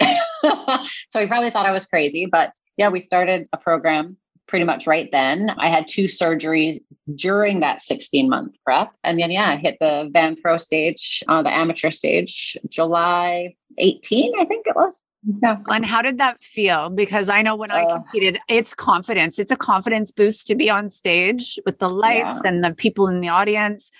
[1.10, 4.86] so he probably thought I was crazy, but yeah, we started a program pretty much
[4.86, 5.50] right then.
[5.58, 6.76] I had two surgeries
[7.14, 8.92] during that 16 month prep.
[9.02, 14.34] And then, yeah, I hit the Van Pro stage, uh, the amateur stage, July 18,
[14.38, 15.04] I think it was.
[15.42, 15.56] Yeah.
[15.68, 16.90] And how did that feel?
[16.90, 19.40] Because I know when I Uh, competed, it's confidence.
[19.40, 22.50] It's a confidence boost to be on stage with the lights Yeah.
[22.50, 23.90] and the people in the audience.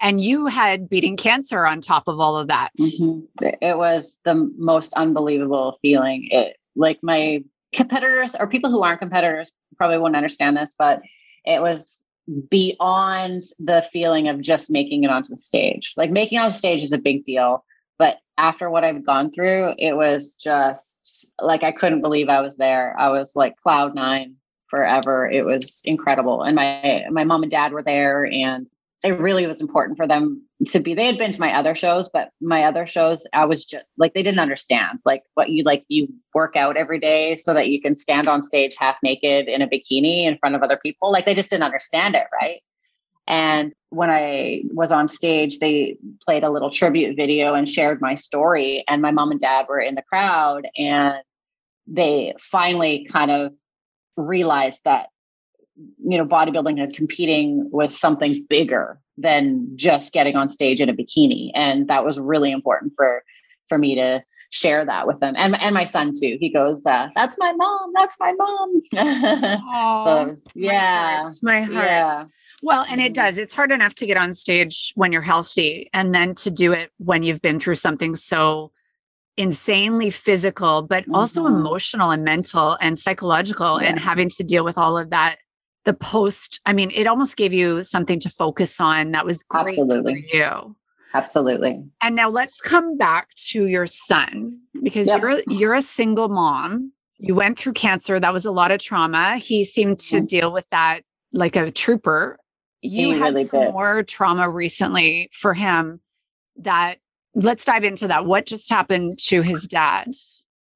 [0.00, 2.70] And you had beating cancer on top of all of that.
[2.78, 3.26] Mhm.
[3.40, 6.28] It- was the most unbelievable feeling.
[6.30, 11.02] It like my competitors or people who aren't competitors probably won't understand this, but
[11.44, 12.02] it was
[12.48, 15.94] beyond the feeling of just making it onto the stage.
[15.96, 17.64] Like making on stage is a big deal.
[17.98, 22.56] But after what I've gone through, it was just like I couldn't believe I was
[22.56, 22.94] there.
[22.98, 24.36] I was like cloud nine
[24.68, 25.28] forever.
[25.28, 26.42] It was incredible.
[26.42, 28.66] And my my mom and dad were there and
[29.04, 32.08] it really was important for them to be they had been to my other shows
[32.12, 35.84] but my other shows i was just like they didn't understand like what you like
[35.88, 39.62] you work out every day so that you can stand on stage half naked in
[39.62, 42.60] a bikini in front of other people like they just didn't understand it right
[43.28, 48.16] And when I was on stage, they played a little tribute video and shared my
[48.16, 48.84] story.
[48.88, 51.22] And my mom and dad were in the crowd, and
[51.86, 53.52] they finally kind of
[54.16, 55.08] realized that
[55.76, 60.94] you know bodybuilding and competing was something bigger than just getting on stage in a
[60.94, 63.22] bikini and that was really important for
[63.68, 67.08] for me to share that with them and and my son too he goes uh,
[67.14, 71.86] that's my mom that's my mom so yeah my heart, my heart.
[71.86, 72.24] Yeah.
[72.62, 73.24] well and it mm-hmm.
[73.24, 76.72] does it's hard enough to get on stage when you're healthy and then to do
[76.72, 78.70] it when you've been through something so
[79.38, 81.14] insanely physical but mm-hmm.
[81.14, 83.88] also emotional and mental and psychological yeah.
[83.88, 85.38] and having to deal with all of that
[85.84, 89.66] the post i mean it almost gave you something to focus on that was great
[89.66, 90.26] Absolutely.
[90.30, 90.76] for you
[91.14, 91.82] Absolutely.
[92.00, 95.20] And now let's come back to your son because yep.
[95.20, 96.92] you're you're a single mom.
[97.18, 98.18] You went through cancer.
[98.18, 99.36] That was a lot of trauma.
[99.36, 100.26] He seemed to mm-hmm.
[100.26, 102.38] deal with that like a trooper.
[102.80, 103.72] You he had really some did.
[103.72, 106.00] more trauma recently for him
[106.56, 106.96] that
[107.34, 108.24] let's dive into that.
[108.24, 110.08] What just happened to his dad?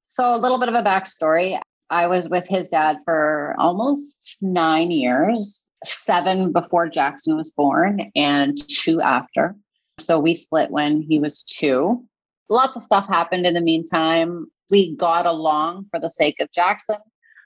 [0.09, 1.59] So a little bit of a backstory.
[1.89, 8.57] I was with his dad for almost nine years, seven before Jackson was born and
[8.69, 9.55] two after.
[9.99, 12.03] So we split when he was two.
[12.49, 14.47] Lots of stuff happened in the meantime.
[14.69, 16.97] We got along for the sake of Jackson.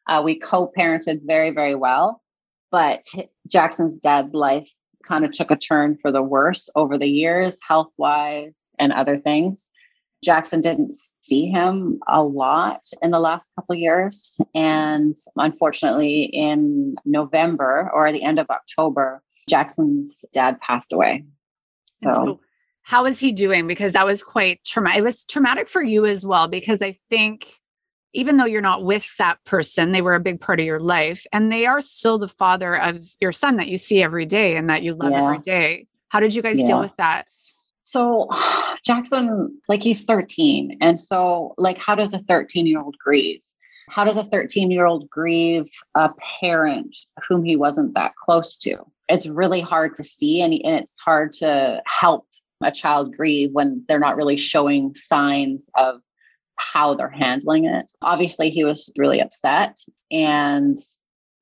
[0.07, 2.21] Uh, we co parented very, very well.
[2.71, 3.05] But
[3.47, 4.69] Jackson's dad's life
[5.03, 9.17] kind of took a turn for the worse over the years, health wise and other
[9.17, 9.70] things.
[10.23, 14.39] Jackson didn't see him a lot in the last couple years.
[14.53, 21.25] And unfortunately, in November or the end of October, Jackson's dad passed away.
[21.91, 22.39] So, so,
[22.83, 23.67] how is he doing?
[23.67, 24.99] Because that was quite traumatic.
[24.99, 27.47] It was traumatic for you as well, because I think
[28.13, 31.25] even though you're not with that person, they were a big part of your life
[31.31, 34.69] and they are still the father of your son that you see every day and
[34.69, 35.23] that you love yeah.
[35.23, 35.87] every day.
[36.09, 36.65] How did you guys yeah.
[36.65, 37.25] deal with that?
[37.81, 38.27] So,
[38.85, 40.77] Jackson, like he's 13.
[40.81, 43.41] And so, like, how does a 13 year old grieve?
[43.89, 46.09] How does a 13 year old grieve a
[46.41, 46.95] parent
[47.27, 48.77] whom he wasn't that close to?
[49.11, 52.25] it's really hard to see and, and it's hard to help
[52.63, 56.01] a child grieve when they're not really showing signs of
[56.57, 57.91] how they're handling it.
[58.01, 59.77] Obviously, he was really upset.
[60.11, 60.77] And,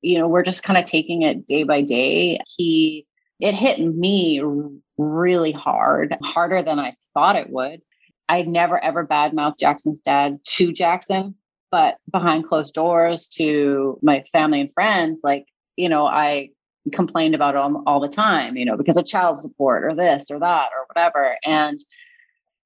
[0.00, 2.40] you know, we're just kind of taking it day by day.
[2.56, 3.06] He,
[3.40, 4.42] it hit me
[4.98, 7.80] really hard, harder than I thought it would.
[8.28, 11.34] I never ever badmouthed Jackson's dad to Jackson,
[11.70, 16.50] but behind closed doors to my family and friends, like, you know, I
[16.92, 20.38] complained about all, all the time, you know, because of child support or this or
[20.38, 21.36] that or whatever.
[21.44, 21.80] And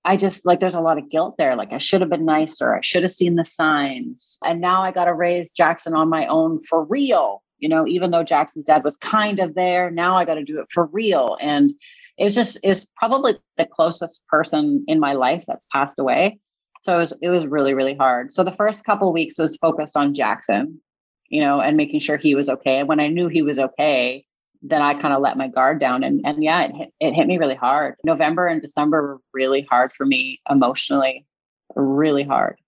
[0.05, 1.57] I just like there's a lot of guilt there.
[1.57, 2.75] Like I should have been nicer.
[2.75, 4.39] I should have seen the signs.
[4.45, 7.43] And now I got to raise Jackson on my own for real.
[7.59, 10.61] You know, even though Jackson's dad was kind of there, now I got to do
[10.61, 11.38] it for real.
[11.40, 11.73] And
[12.17, 16.38] it's just is probably the closest person in my life that's passed away.
[16.83, 18.33] So it was it was really really hard.
[18.33, 20.81] So the first couple weeks was focused on Jackson
[21.29, 22.79] you know, and making sure he was okay.
[22.79, 24.25] And when I knew he was okay,
[24.62, 26.03] then I kind of let my guard down.
[26.03, 27.97] And and yeah, it hit, it hit me really hard.
[28.05, 31.27] November and December were really hard for me emotionally,
[31.75, 32.59] really hard.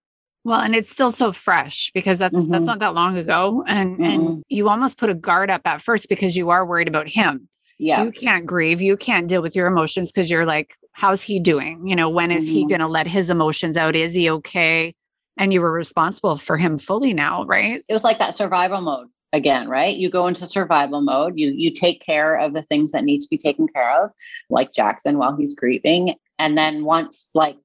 [0.47, 2.53] Well, and it's still so fresh because that's mm-hmm.
[2.53, 4.05] that's not that long ago, and mm-hmm.
[4.05, 7.49] and you almost put a guard up at first because you are worried about him.
[7.79, 11.41] Yeah, you can't grieve, you can't deal with your emotions because you're like, how's he
[11.41, 11.87] doing?
[11.87, 12.55] You know, when is mm-hmm.
[12.55, 13.97] he going to let his emotions out?
[13.97, 14.95] Is he okay?
[15.37, 17.83] and you were responsible for him fully now, right?
[17.89, 19.95] It was like that survival mode again, right?
[19.95, 21.35] You go into survival mode.
[21.37, 24.11] You you take care of the things that need to be taken care of,
[24.51, 27.57] like Jackson while he's grieving, and then once like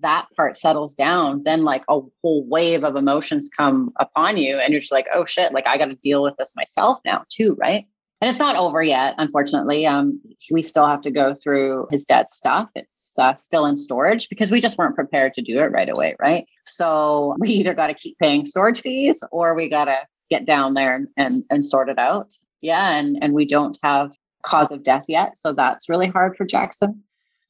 [0.00, 4.72] that part settles down, then like a whole wave of emotions come upon you, and
[4.72, 7.56] you're just like, oh shit, like I got to deal with this myself now too,
[7.60, 7.86] right?
[8.20, 10.20] and it's not over yet unfortunately um,
[10.50, 12.70] we still have to go through his dad's stuff.
[12.74, 16.16] It's uh, still in storage because we just weren't prepared to do it right away
[16.20, 16.46] right?
[16.64, 19.98] So we either got to keep paying storage fees or we got to
[20.30, 22.34] get down there and, and and sort it out.
[22.60, 26.44] Yeah and and we don't have cause of death yet so that's really hard for
[26.44, 27.02] jackson.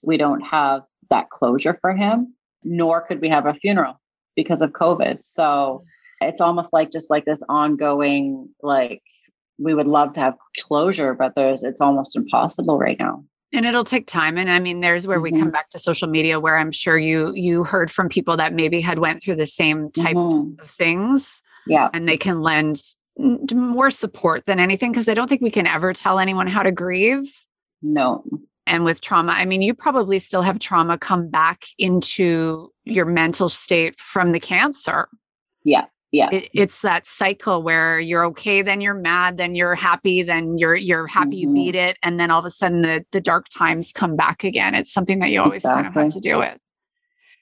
[0.02, 4.00] We don't have that closure for him nor could we have a funeral
[4.36, 5.82] because of covid so
[6.20, 9.02] it's almost like just like this ongoing like
[9.58, 13.24] we would love to have closure, but there's it's almost impossible right now.
[13.52, 14.36] And it'll take time.
[14.36, 15.22] And I mean, there's where mm-hmm.
[15.22, 15.50] we come mm-hmm.
[15.50, 18.98] back to social media where I'm sure you you heard from people that maybe had
[18.98, 20.60] went through the same type mm-hmm.
[20.60, 21.42] of things.
[21.66, 21.88] Yeah.
[21.92, 22.82] And they can lend
[23.18, 26.70] more support than anything because I don't think we can ever tell anyone how to
[26.70, 27.28] grieve.
[27.82, 28.24] No.
[28.68, 33.48] And with trauma, I mean, you probably still have trauma come back into your mental
[33.48, 35.08] state from the cancer.
[35.64, 35.86] Yeah.
[36.12, 36.30] Yeah.
[36.32, 40.74] It, it's that cycle where you're okay, then you're mad, then you're happy, then you're
[40.76, 41.40] you're happy Mhm.
[41.40, 44.42] you beat it, and then all of a sudden the the dark times come back
[44.44, 44.74] again.
[44.74, 46.56] It's something that you always kind of have to deal with.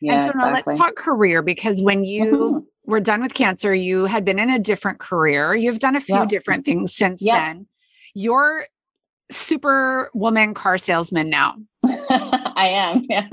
[0.01, 0.15] Yeah.
[0.15, 2.65] and so now let's talk career because when you Mhm.
[2.85, 5.55] were done with cancer, you had been in a different career.
[5.55, 6.29] You've done a few Yep.
[6.29, 7.35] different things since Yep.
[7.39, 7.67] then.
[8.15, 8.67] You're
[9.31, 11.55] superwoman car salesman now.
[11.85, 13.03] I am.
[13.09, 13.29] Yeah.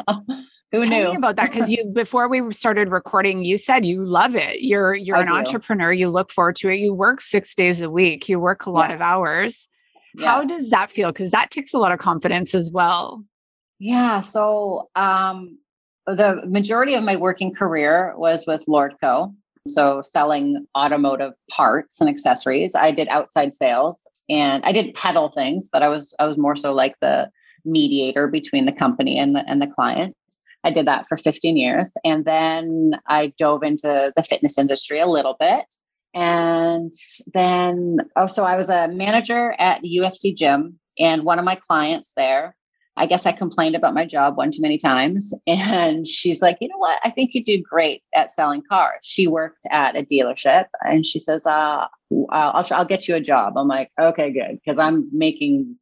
[0.72, 1.10] Who Tell knew?
[1.12, 4.62] me about that because you before we started recording, you said you love it.
[4.62, 5.34] You're you're I an do.
[5.34, 5.92] entrepreneur.
[5.94, 6.80] You look forward to it.
[6.80, 8.28] You work six days a week.
[8.28, 8.96] You work a lot Yeah.
[8.96, 9.70] of hours.
[10.16, 10.28] Yeah.
[10.28, 11.12] How does that feel?
[11.12, 13.24] Because that takes a lot of confidence as well.
[13.80, 14.22] Yeah.
[14.22, 15.58] So um,
[16.08, 19.34] the majority of my working career was with Lordco.
[19.68, 22.76] So selling automotive parts and accessories.
[22.76, 26.56] I did outside sales and I didn't peddle things, but I was I was more
[26.56, 27.30] so like the
[27.66, 30.16] mediator between the company and the and the client.
[30.64, 31.92] I did that for 15 years.
[32.04, 35.66] And then I dove into the fitness industry a little bit.
[36.14, 36.92] And
[37.34, 40.80] then, oh, so I was a manager at the UFC gym.
[41.00, 42.56] And one of my clients there,
[42.96, 45.34] I guess I complained about my job one too many times.
[45.48, 47.00] And she's like, you know what?
[47.04, 49.00] I think you do great at selling cars.
[49.04, 51.88] She worked at a dealership and she says, uh,
[52.30, 53.58] I'll, I'll get you a job.
[53.58, 54.60] I'm like, okay, good.
[54.66, 55.78] Cause I'm making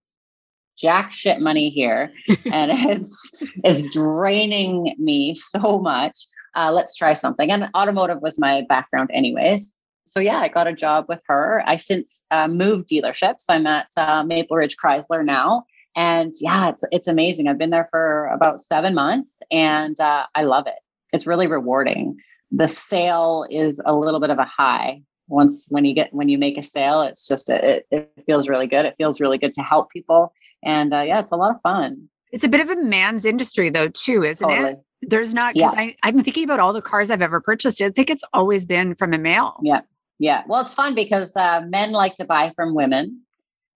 [0.77, 2.11] jack shit money here
[2.51, 8.63] and it's it's draining me so much uh, let's try something and automotive was my
[8.67, 13.43] background anyways so yeah i got a job with her i since uh, moved dealerships
[13.47, 15.63] i'm at uh, maple ridge chrysler now
[15.95, 20.43] and yeah it's it's amazing i've been there for about seven months and uh, i
[20.43, 20.79] love it
[21.13, 22.17] it's really rewarding
[22.51, 26.37] the sale is a little bit of a high once when you get when you
[26.37, 29.61] make a sale it's just it, it feels really good it feels really good to
[29.61, 32.75] help people and uh, yeah it's a lot of fun It's a bit of a
[32.75, 34.79] man's industry though, too, isn't totally it?
[35.01, 35.81] There's not because Yeah.
[35.81, 37.81] I I've been thinking about all the cars I've ever purchased.
[37.81, 39.57] I think it's always been from a male.
[39.63, 39.81] Yeah.
[40.19, 40.43] Yeah.
[40.47, 43.20] Well, it's fun because uh, men like to buy from women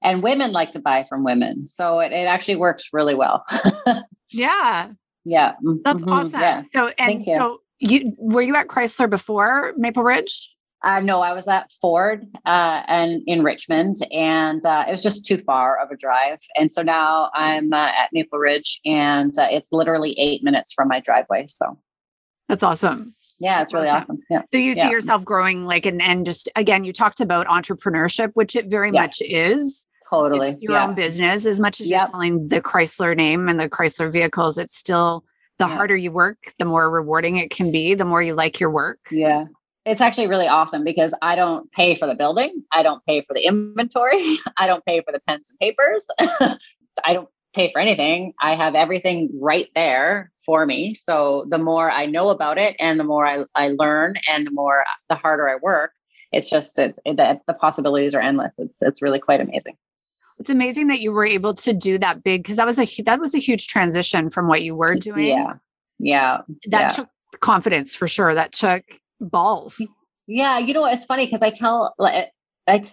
[0.05, 1.67] and women like to buy from women.
[1.67, 3.43] So it, it actually works really well.
[4.31, 4.89] Yeah,
[5.23, 5.53] yeah.
[5.83, 6.39] that's mhm, awesome.
[6.41, 6.63] Yeah.
[6.71, 7.35] So and you.
[7.35, 10.51] so you were you at Chrysler before Maple Ridge?
[10.83, 15.25] Uh, no, I was at Ford uh, and in Richmond, and uh, it was just
[15.25, 16.39] too far of a drive.
[16.55, 20.87] And so now I'm uh, at Maple Ridge, and uh, it's literally eight minutes from
[20.87, 21.45] my driveway.
[21.47, 21.77] So
[22.49, 23.15] That's awesome.
[23.39, 24.15] yeah, it's really Awesome.
[24.15, 24.25] awesome.
[24.29, 24.41] Yeah.
[24.51, 24.89] So you see Yeah.
[24.89, 29.01] yourself growing like and and just again you talked about entrepreneurship, which it very Yeah.
[29.01, 29.84] much is.
[30.09, 30.49] Totally.
[30.49, 30.87] It's your yeah.
[30.87, 34.57] own business as much as you're selling the Chrysler name and the Chrysler vehicles.
[34.57, 35.23] It's still
[35.57, 35.75] the Yeah.
[35.75, 38.99] harder you work, the more rewarding it can be, the more you like your work.
[39.11, 39.45] Yeah.
[39.85, 42.63] It's actually really awesome because I don't pay for the building.
[42.71, 44.37] I don't pay for the inventory.
[44.57, 46.05] I don't pay for the pens and papers.
[47.05, 48.33] I don't pay for anything.
[48.41, 50.93] I have everything right there for me.
[50.95, 54.51] So the more I know about it and the more I, I learn and the
[54.51, 55.91] more the harder I work,
[56.31, 58.53] it's just it's it, the, the possibilities are endless.
[58.57, 59.77] It's it's really quite amazing.
[60.45, 63.19] It's amazing that you were able to do that big because that was a that
[63.19, 65.25] was a huge transition from what you were doing.
[65.25, 65.53] Yeah.
[65.97, 66.41] Yeah.
[66.67, 66.89] That yeah.
[66.89, 68.35] took confidence for sure.
[68.35, 68.83] That took
[69.19, 69.81] balls.
[70.27, 72.29] Yeah, you know, it's funny because I tell like
[72.67, 72.83] I,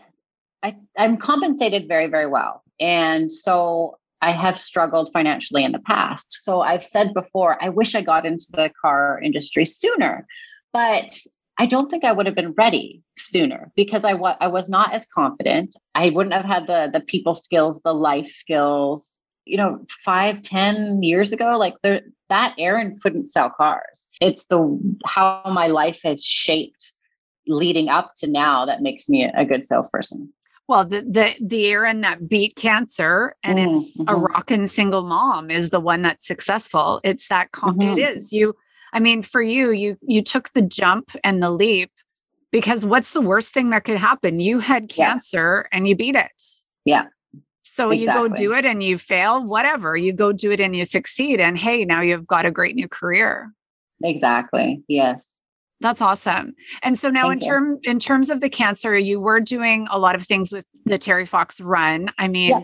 [0.63, 6.41] I I'm compensated very very well, and so I have struggled financially in the past.
[6.45, 10.27] So I've said before, I wish I got into the car industry sooner,
[10.73, 11.21] but
[11.59, 14.93] I don't think I would have been ready sooner because I wa- I was not
[14.95, 15.77] as confident.
[15.95, 19.19] I wouldn't have had the the people skills, the life skills.
[19.45, 24.09] You know, five, ten years ago, like there, that Erin couldn't sell cars.
[24.21, 26.93] It's the how my life has shaped
[27.49, 30.33] leading up to now that makes me a good salesperson.
[30.69, 34.29] Well, the the the Erin that beat cancer and Mhm, it's a mhm.
[34.29, 37.01] rockin' single mom is the one that's successful.
[37.03, 37.99] It's that com- Mhm.
[37.99, 38.33] it is.
[38.33, 38.55] You
[38.93, 41.91] I mean, for you, you you took the jump and the leap
[42.51, 44.41] because what's the worst thing that could happen?
[44.41, 45.07] You had Yeah.
[45.13, 46.31] cancer and you beat it.
[46.85, 47.07] Yeah.
[47.63, 49.97] So you go do it and you fail, whatever.
[49.97, 51.41] You go do it and you succeed.
[51.41, 53.51] And hey, now you've got a great new career.
[54.05, 54.83] Exactly.
[54.89, 55.39] Yes.
[55.81, 56.53] That's awesome.
[56.83, 57.49] And so now in Thank you.
[57.49, 60.99] term in terms of the cancer, you were doing a lot of things with the
[60.99, 62.11] Terry Fox run.
[62.19, 62.61] I mean, Yeah.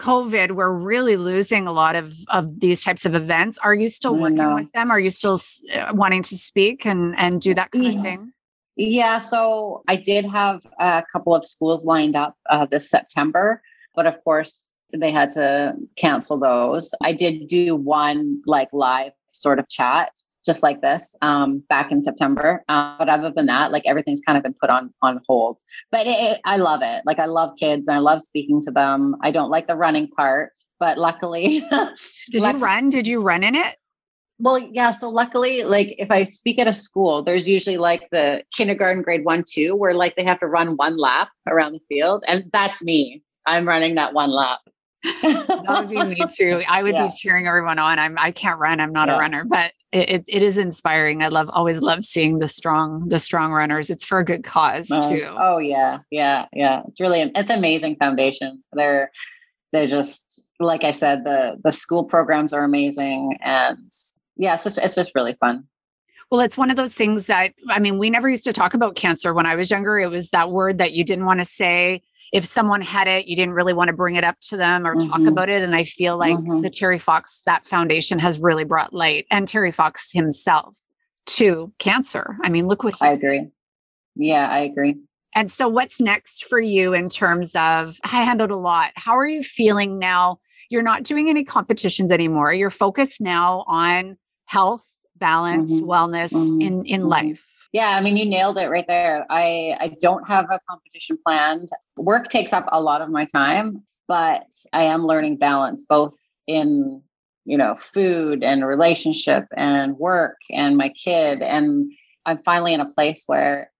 [0.00, 3.58] COVID, we're really losing a lot of of these types of events.
[3.58, 4.90] Are you still working with them?
[4.90, 5.38] Are you still
[5.74, 7.98] uh, wanting to speak and and do that kind Yeah.
[7.98, 8.32] of thing?
[8.76, 9.18] Yeah.
[9.18, 13.62] So I did have a couple of schools lined up uh, this September,
[13.94, 16.94] but of course they had to cancel those.
[17.02, 20.12] I did do one like live sort of chat
[20.46, 22.64] just like this um, back in September.
[22.68, 25.60] Uh, but other than that, like everything's kind of been put on on hold.
[25.90, 27.02] But it, it- I love it.
[27.06, 29.16] Like I love kids and I love speaking to them.
[29.22, 31.60] I don't like the running part, but luckily,
[32.30, 32.88] Did luck- you run?
[32.90, 33.76] Did you run in it?
[34.38, 34.90] Well, yeah.
[34.92, 39.24] So luckily, like if I speak at a school, there's usually like the kindergarten grade
[39.24, 42.24] one, two, where like they have to run one lap around the field.
[42.26, 43.22] And that's me.
[43.46, 44.60] I'm running that one lap.
[45.02, 46.62] That would be me too.
[46.68, 47.06] I would yeah.
[47.06, 47.98] be cheering everyone on.
[47.98, 48.80] I'm I can't run.
[48.80, 49.16] I'm not yeah.
[49.16, 51.22] a runner, but it, it is inspiring.
[51.22, 53.90] I love always love seeing the strong the strong runners.
[53.90, 55.26] It's for a good cause oh, too.
[55.26, 56.82] Oh yeah, yeah, yeah.
[56.88, 58.62] It's really it's amazing foundation.
[58.72, 59.10] They're
[59.72, 63.90] they're just like I said, the the school programs are amazing, and
[64.36, 65.64] yeah, it's just it's just really fun.
[66.30, 68.94] Well, it's one of those things that I mean, we never used to talk about
[68.94, 69.98] cancer when I was younger.
[69.98, 72.02] It was that word that you didn't want to say
[72.32, 74.94] if someone had it, you didn't really want to bring it up to them or
[74.94, 75.08] mm-hmm.
[75.08, 75.62] talk about it.
[75.62, 76.60] And I feel like mm-hmm.
[76.60, 80.76] the Terry Fox, that foundation has really brought light and Terry Fox himself
[81.26, 82.36] to cancer.
[82.42, 83.48] I mean, look what I agree.
[84.16, 84.96] Yeah, I agree.
[85.34, 87.98] And so, what's next for you in terms of?
[88.04, 88.92] I handled a lot.
[88.96, 90.40] How are you feeling now?
[90.70, 92.52] You're not doing any competitions anymore.
[92.52, 94.16] You're focused now on
[94.46, 94.84] health,
[95.16, 95.88] balance, mm-hmm.
[95.88, 96.60] wellness mm-hmm.
[96.60, 97.08] in in mm-hmm.
[97.08, 97.44] life.
[97.72, 99.26] Yeah, I mean, you nailed it right there.
[99.30, 101.70] I I don't have a competition planned.
[101.96, 106.16] Work takes up a lot of my time, but I am learning balance both
[106.46, 107.02] in
[107.44, 111.90] you know food and relationship and work and my kid and
[112.26, 113.70] I'm finally in a place where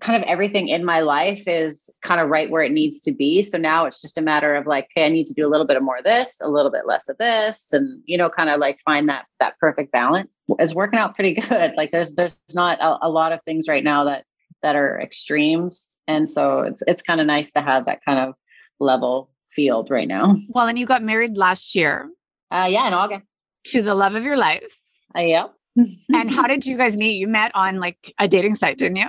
[0.00, 3.42] kind of everything in my life is kind of right where it needs to be.
[3.42, 5.66] So now it's just a matter of like, okay, I need to do a little
[5.66, 8.50] bit of more of this, a little bit less of this, and you know, kind
[8.50, 10.40] of like find that that perfect balance.
[10.58, 11.72] It's working out pretty good.
[11.76, 14.24] Like there's there's not a, a lot of things right now that
[14.62, 18.34] that are extremes, and so it's it's kind of nice to have that kind of
[18.80, 20.36] level field right now.
[20.48, 22.10] Well, and you got married last year.
[22.50, 23.32] Uh, yeah, in August.
[23.66, 24.78] To the love of your life.
[25.16, 25.54] Uh, yep.
[25.76, 27.16] and how did you guys meet?
[27.16, 29.08] You met on like a dating site, didn't you?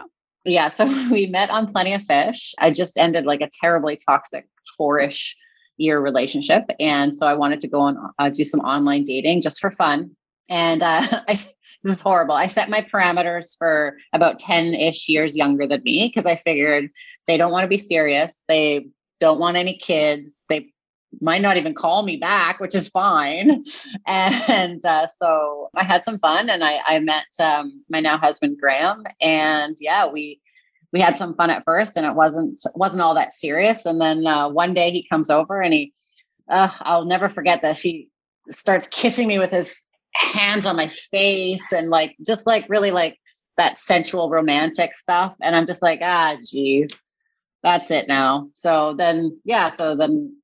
[0.50, 0.70] Yeah.
[0.70, 2.54] So we met on Plenty of Fish.
[2.60, 4.48] I just ended like a terribly toxic
[4.78, 5.38] four-ish
[5.78, 6.66] year relationship.
[6.80, 10.12] And so I wanted to go and uh, do some online dating just for fun.
[10.50, 11.40] And uh, I,
[11.84, 12.36] this is horrible.
[12.36, 16.90] I set my parameters for about 10 ish years younger than me because I figured
[17.28, 18.44] they don't want to be serious.
[18.48, 18.88] They
[19.20, 20.46] don't want any kids.
[20.50, 20.74] They
[21.22, 23.64] might not even call me back, which is fine.
[24.08, 28.58] And uh, so I had some fun, and I, I met um, my now husband
[28.60, 30.42] Graham, and yeah, we
[30.92, 33.86] we had some fun at first, and it wasn't wasn't all that serious.
[33.86, 35.94] And then uh, one day he comes over, and he,
[36.50, 37.82] uh, I'll never forget this.
[37.82, 38.10] He
[38.50, 39.86] starts kissing me with his
[40.16, 43.20] hands on my face, and like just like really like
[43.58, 45.36] that sensual romantic stuff.
[45.42, 47.00] And I'm just like, ah, geez,
[47.62, 48.50] that's it now.
[48.54, 50.39] So then, yeah, so then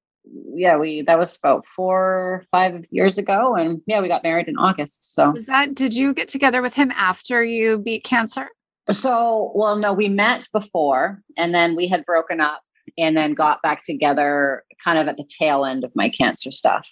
[0.53, 4.57] yeah, we that was about four, five years ago, and yeah, we got married in
[4.57, 5.13] August.
[5.13, 5.75] So was that?
[5.75, 8.47] Did you get together with him after you beat cancer?
[8.91, 12.61] So, well, no, we met before, and then we had broken up,
[12.97, 16.87] and then got back together, kind of at the tail end of my cancer stuff.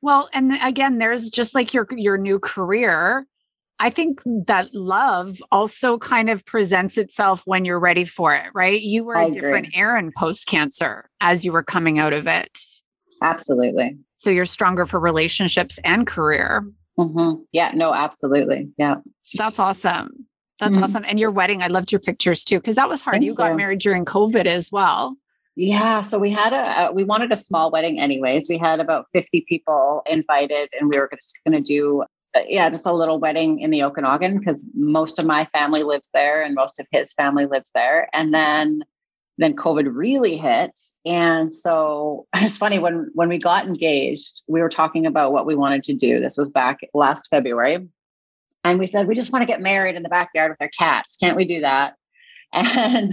[0.00, 3.26] Well, and again, there's just like your your new career.
[3.80, 8.80] I think that love also kind of presents itself when you're ready for it, right?
[8.80, 9.40] You were I a agree.
[9.40, 12.58] different Erin post cancer as you were coming out of it.
[13.22, 13.96] Absolutely.
[14.14, 16.64] So you're stronger for relationships and career.
[16.98, 17.42] Mm-hmm.
[17.52, 18.70] Yeah, no, absolutely.
[18.78, 18.96] Yeah.
[19.34, 20.26] That's awesome.
[20.58, 20.82] That's mm-hmm.
[20.82, 21.04] awesome.
[21.06, 23.22] And your wedding, I loved your pictures too, because that was hard.
[23.22, 25.16] you got married during COVID as well.
[25.54, 28.48] Yeah, so we had a we wanted a small wedding anyways.
[28.48, 32.06] We had about 50 people invited and we were just going to do uh,
[32.48, 36.42] yeah, just a little wedding in the Okanagan because most of my family lives there
[36.42, 38.08] and most of his family lives there.
[38.12, 38.82] And then
[39.40, 40.76] then COVID really hit.
[41.06, 45.54] And so it's funny when when we got engaged, we were talking about what we
[45.54, 46.20] wanted to do.
[46.20, 47.88] This was back last February.
[48.64, 51.16] And we said, we just want to get married in the backyard with our cats.
[51.16, 51.94] Can't we do that?
[52.52, 53.12] And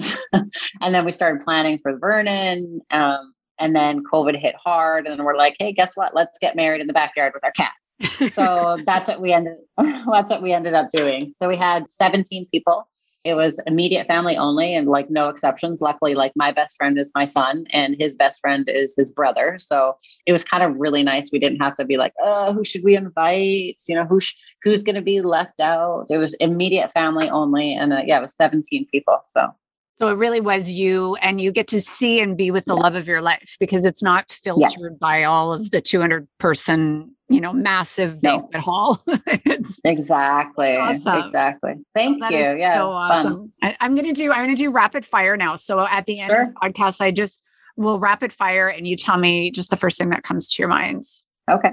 [0.82, 2.80] and then we started planning for Vernon.
[2.90, 5.08] Um, and then COVID hit hard.
[5.08, 6.16] And we're like, hey, guess what?
[6.16, 7.85] Let's get married in the backyard with our cats
[8.32, 11.34] so that's what we ended that's what we ended up doing.
[11.34, 12.88] So we had 17 people.
[13.24, 15.82] It was immediate family only and like no exceptions.
[15.82, 19.58] Luckily like my best friend is my son and his best friend is his brother.
[19.58, 21.32] So it was kind of really nice.
[21.32, 23.82] We didn't have to be like oh who should we invite?
[23.88, 26.06] You know who sh- who's going to be left out?
[26.10, 29.54] It was immediate family only and uh, yeah it was 17 people so.
[29.98, 32.82] So it really was you, and you get to see and be with the yeah.
[32.82, 34.98] love of your life because it's not filtered yeah.
[35.00, 38.60] by all of the 200 person, you know, massive banquet no.
[38.60, 39.04] hall.
[39.08, 41.26] it's exactly, awesome.
[41.26, 41.74] exactly.
[41.94, 42.38] Thank you.
[42.38, 43.52] Yeah, so awesome.
[43.62, 44.32] I, am gonna do.
[44.32, 45.56] I'm gonna do rapid fire now.
[45.56, 46.42] So at the end sure.
[46.44, 47.42] of the podcast, I just
[47.78, 50.70] will rapid fire, and you tell me just the first thing that comes to your
[50.70, 51.04] mind.
[51.50, 51.72] Okay.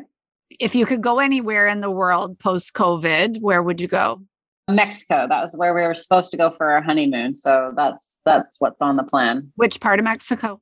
[0.58, 4.22] If you could go anywhere in the world post COVID, where would you go?
[4.70, 5.26] Mexico.
[5.28, 7.34] That was where we were supposed to go for our honeymoon.
[7.34, 9.52] So that's that's what's on the plan.
[9.56, 10.60] Which part of Mexico?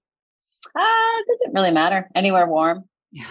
[0.75, 2.09] Uh, it doesn't really matter.
[2.15, 2.85] Anywhere warm.
[3.13, 3.25] Yeah.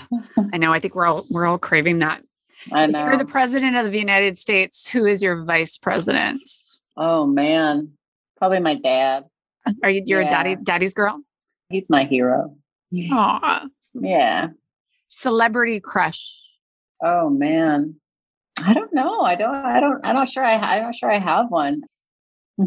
[0.53, 0.73] I know.
[0.73, 2.21] I think we're all we're all craving that.
[2.73, 3.05] I If know.
[3.05, 6.41] you're the president of the United States, who is your vice president?
[6.97, 7.93] oh man,
[8.37, 9.23] probably my dad.
[9.83, 11.21] Are you you're a daddy daddy's girl?
[11.69, 12.55] He's my hero.
[12.93, 13.65] Aw.
[13.93, 14.47] Yeah.
[15.07, 16.37] Celebrity crush.
[17.03, 17.95] Oh man,
[18.65, 19.21] I don't know.
[19.21, 19.55] I don't.
[19.55, 20.01] I don't.
[20.03, 20.43] I'm not sure.
[20.43, 20.55] I.
[20.55, 21.81] I'm not sure I have one.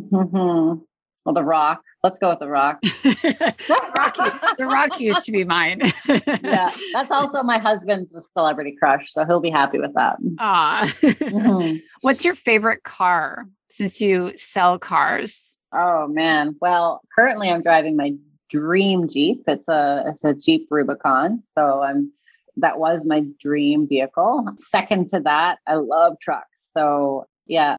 [1.25, 1.83] well, The Rock.
[2.03, 2.81] Let's go with The Rock.
[3.97, 4.39] Rocky.
[4.59, 5.81] The Rock used to be mine.
[6.07, 10.17] yeah, that's also my husband's celebrity crush, so he'll be happy with that.
[10.39, 10.93] Aw.
[11.01, 11.83] Mhm.
[12.01, 15.55] What's your favorite car since you sell cars?
[15.73, 16.57] Oh man.
[16.61, 18.15] Well, currently I'm driving my
[18.51, 19.45] dream Jeep.
[19.47, 21.43] It's a it's a Jeep Rubicon.
[21.55, 22.13] So I'm
[22.59, 24.47] that was my dream vehicle.
[24.59, 26.47] Second to that, I love trucks.
[26.73, 27.77] So yeah,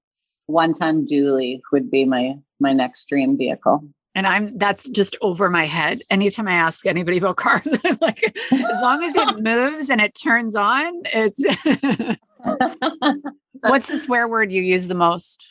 [0.47, 3.83] one ton dually would be my my next dream vehicle.
[4.15, 6.03] And I'm that's just over my head.
[6.09, 10.13] Anytime I ask anybody about cars, I'm like, as long as it moves and it
[10.15, 11.39] turns on, it's
[13.61, 15.43] what's the swear word you use the most?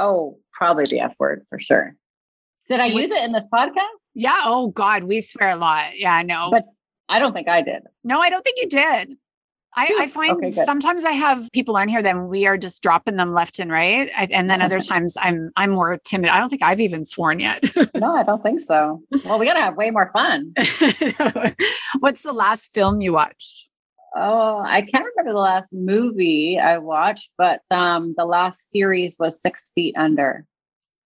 [0.00, 1.96] oh, probably the F word for sure.
[2.68, 3.82] Did I use it in this podcast?
[4.14, 4.42] Yeah.
[4.44, 5.98] Oh God, we swear a lot.
[5.98, 6.66] Yeah, i know But
[7.08, 7.82] I don't think I did.
[8.04, 9.16] no, I don't think you did.
[9.76, 13.16] I, I find Okay, sometimes I have people on here, then we are just dropping
[13.16, 14.10] them left and right.
[14.16, 16.30] I, and then other times I'm I'm more timid.
[16.30, 17.62] I don't think I've even sworn yet.
[17.94, 19.02] No, I don't think so.
[19.24, 20.54] Well, we gotta have way more fun.
[22.00, 23.68] What's the last film you watched?
[24.16, 29.40] Oh, I can't remember the last movie I watched, but um the last series was
[29.40, 30.44] Six Feet Under.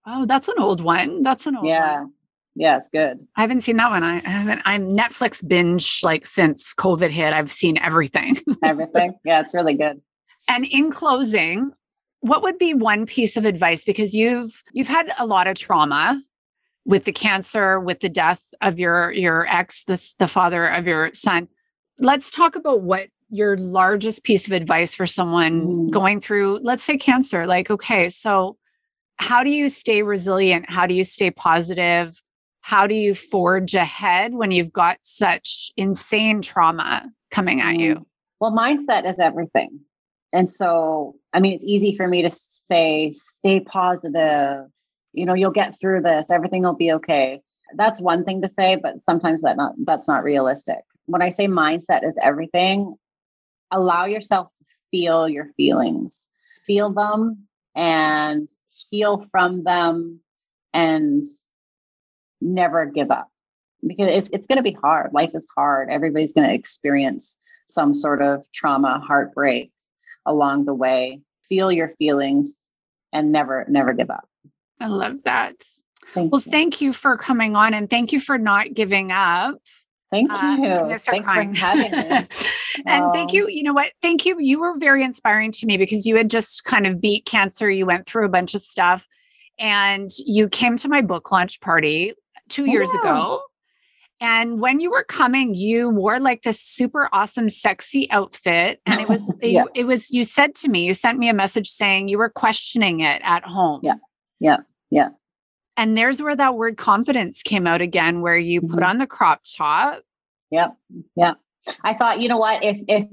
[0.06, 1.22] Oh, that's an old one.
[1.22, 2.00] That's an old Yeah.
[2.02, 2.12] one.
[2.54, 3.26] Yeah, it's good.
[3.36, 4.02] I haven't seen that one.
[4.02, 4.62] I, I haven't.
[4.64, 7.32] I'm Netflix binge like since COVID hit.
[7.32, 8.36] I've seen everything.
[8.62, 9.14] Everything.
[9.24, 10.00] yeah, it's really good.
[10.48, 11.72] and in closing,
[12.20, 16.22] what would be one piece of advice because you've you've had a lot of trauma
[16.84, 21.10] with the cancer, with the death of your your ex, the the father of your
[21.14, 21.48] son.
[21.98, 25.90] Let's talk about what your largest piece of advice for someone Mm.
[25.90, 27.46] going through let's say cancer.
[27.46, 28.58] Like okay, so
[29.16, 30.68] how do you stay resilient?
[30.68, 32.20] How do you stay positive?
[32.62, 37.80] How do you forge ahead when you've got such insane trauma coming at mm-hmm.
[37.80, 38.06] you?
[38.40, 39.80] Well, mindset is everything.
[40.32, 44.66] And so, I mean, it's easy for me to say, stay positive.
[45.12, 46.30] You know, you'll get through this.
[46.30, 47.40] Everything will be okay.
[47.76, 50.80] That's one thing to say, but sometimes that not that's not realistic.
[51.06, 52.94] When I say mindset is everything,
[53.70, 56.28] allow yourself to feel your feelings,
[56.66, 58.48] feel them and
[58.90, 60.20] heal from them
[60.72, 61.26] and
[62.42, 63.28] never give up
[63.86, 65.12] because it's, it's going to be hard.
[65.12, 65.88] Life is hard.
[65.90, 67.38] Everybody's going to experience
[67.68, 69.70] some sort of trauma, heartbreak
[70.26, 71.20] along the way.
[71.48, 72.56] Feel your feelings
[73.12, 74.28] and never, never give up.
[74.80, 75.54] I love that.
[76.14, 76.50] Thank Well, you.
[76.50, 79.56] thank you for coming on and thank you for not giving up.
[80.10, 80.68] Thank Uh, you.
[80.68, 81.32] Gonna Thanks for
[81.64, 81.98] having me.
[82.86, 83.32] and thank Oh.
[83.32, 83.48] you.
[83.48, 83.92] You know what?
[84.02, 84.38] Thank you.
[84.38, 87.70] You were very inspiring to me because you had just kind of beat cancer.
[87.70, 89.08] You went through a bunch of stuff
[89.58, 92.12] and you came to my book launch party
[92.52, 93.00] two years Yeah.
[93.00, 93.42] ago.
[94.20, 98.80] And when you were coming, you wore like this super awesome, sexy outfit.
[98.86, 99.64] And it was, Yeah.
[99.74, 102.30] it, it was, you said to me, you sent me a message saying you were
[102.30, 103.80] questioning it at home.
[103.82, 103.94] Yeah.
[104.38, 104.58] Yeah.
[104.90, 105.08] Yeah.
[105.76, 108.86] And there's where that word confidence came out again, where you put Mhm.
[108.86, 110.02] on the crop top.
[110.50, 110.76] Yep.
[111.16, 111.34] Yeah.
[111.82, 112.62] I thought, you know what?
[112.64, 113.06] If if,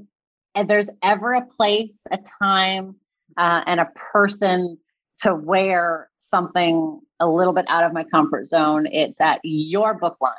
[0.55, 2.95] if there's ever a place, a time,
[3.37, 4.77] uh, and a person
[5.21, 10.17] to wear something a little bit out of my comfort zone, it's at your book
[10.21, 10.35] launch.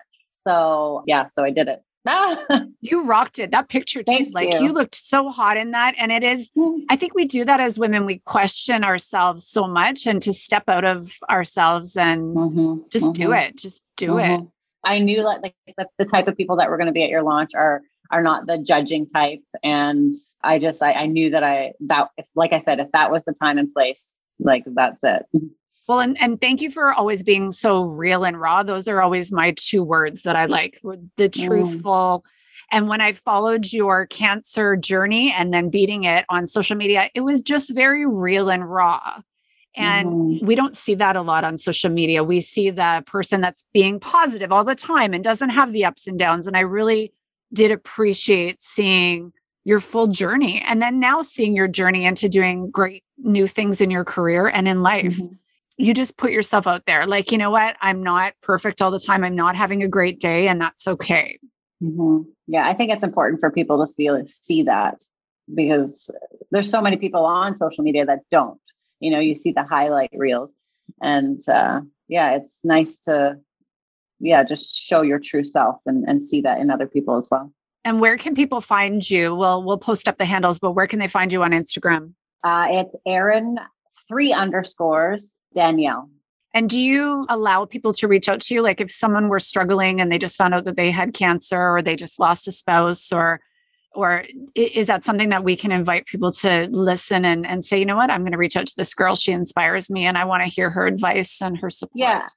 [0.46, 1.82] So yeah, so I did it.
[2.80, 3.50] You rocked it.
[3.50, 4.06] That picture too.
[4.06, 4.68] Thank like you.
[4.68, 4.72] you.
[4.72, 5.94] looked so hot in that.
[5.98, 6.50] And it is,
[6.88, 8.06] I think we do that as women.
[8.06, 13.28] We question ourselves so much and to step out of ourselves and Mhm, just do
[13.28, 13.56] mhm, it.
[13.56, 14.40] Just do it.
[14.40, 14.50] mhm.
[14.82, 17.10] I knew like, like the, the type of people that were going to be at
[17.10, 20.12] your launch are are not the judging type, and
[20.42, 23.24] I just I, I knew that I that if like I said if that was
[23.24, 25.26] the time and place, like that's it.
[25.90, 28.62] Well, and, and thank you for always being so real and raw.
[28.62, 30.78] Those are always my two words that I like
[31.16, 31.32] the Mm.
[31.32, 32.24] truthful.
[32.70, 37.22] And when I followed your cancer journey and then beating it on social media, it
[37.22, 39.20] was just very real and raw.
[39.74, 40.46] And Mhm.
[40.46, 42.22] we don't see that a lot on social media.
[42.22, 46.06] We see the person that's being positive all the time and doesn't have the ups
[46.06, 46.46] and downs.
[46.46, 47.12] And I really
[47.52, 49.32] did appreciate seeing
[49.64, 53.90] your full journey and then now seeing your journey into doing great new things in
[53.90, 55.39] your career and in life Mhm.
[55.80, 59.00] You just put yourself out there like you know what i'm not perfect all the
[59.00, 61.38] time i'm not having a great day and that's okay
[61.82, 62.24] Mhm.
[62.46, 65.02] Yeah, I think it's important for people to see see that
[65.54, 66.14] because
[66.50, 68.60] there's so many people on social media that don't.
[69.00, 70.52] You know, you see the highlight reels,
[71.00, 73.38] and uh, yeah, it's nice to
[74.18, 77.50] yeah just show your true self and and see that in other people as well.
[77.84, 79.34] And where can people find you?
[79.34, 82.12] Well, we'll post up the handles, but where can they find you on Instagram?
[82.44, 83.58] Uh, it's Erin
[84.10, 86.10] three underscores Danielle.
[86.52, 88.60] And do you allow people to reach out to you?
[88.60, 91.80] Like if someone were struggling and they just found out that they had cancer or
[91.80, 93.40] they just lost a spouse or
[93.92, 97.84] or is that something that we can invite people to listen and, and say, you
[97.84, 99.16] know what, I'm going to reach out to this girl.
[99.16, 101.94] She inspires me and I want to hear her advice and her support.
[101.96, 102.28] Yeah.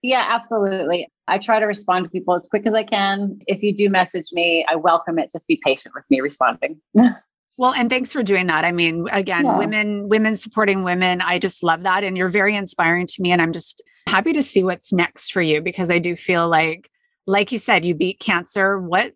[0.00, 1.08] Yeah, absolutely.
[1.28, 3.38] I try to respond to people as quick as I can.
[3.46, 5.30] If you do message me, I welcome it.
[5.30, 6.80] Just be patient with me responding.
[7.58, 8.64] Well, and thanks for doing that.
[8.64, 9.58] I mean, again, yeah.
[9.58, 11.20] women, women supporting women.
[11.20, 12.02] I just love that.
[12.02, 13.30] And you're very inspiring to me.
[13.30, 16.90] And I'm just happy to see what's next for you because I do feel like,
[17.26, 18.80] like you said, you beat cancer.
[18.80, 19.12] What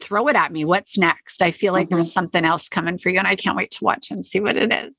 [0.00, 0.64] throw it at me?
[0.64, 1.42] What's next?
[1.42, 1.96] I feel like mm-hmm.
[1.96, 3.18] there's something else coming for you.
[3.18, 4.96] And I can't wait to watch and see what it is.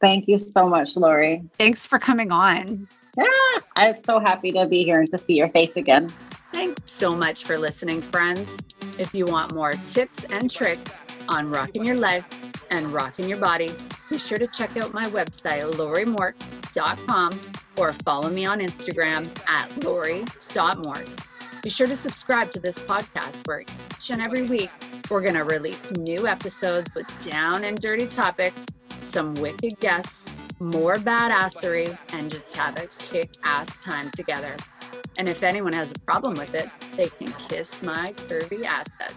[0.00, 1.44] Thank you so much, Lori.
[1.58, 2.88] Thanks for coming on.
[3.16, 3.26] Yeah,
[3.74, 6.12] I'm so happy to be here and to see your face again.
[6.52, 8.60] Thanks so much for listening, friends.
[8.96, 10.98] If you want more tips and tricks,
[11.28, 12.26] on rocking your life
[12.70, 13.72] and rocking your body,
[14.10, 17.40] be sure to check out my website, lorimort.com,
[17.76, 21.08] or follow me on Instagram at lori.mort.
[21.62, 24.70] Be sure to subscribe to this podcast where each and every week
[25.10, 28.66] we're going to release new episodes with down and dirty topics,
[29.02, 34.56] some wicked guests, more badassery, and just have a kick ass time together.
[35.18, 39.14] And if anyone has a problem with it, they can kiss my curvy assets.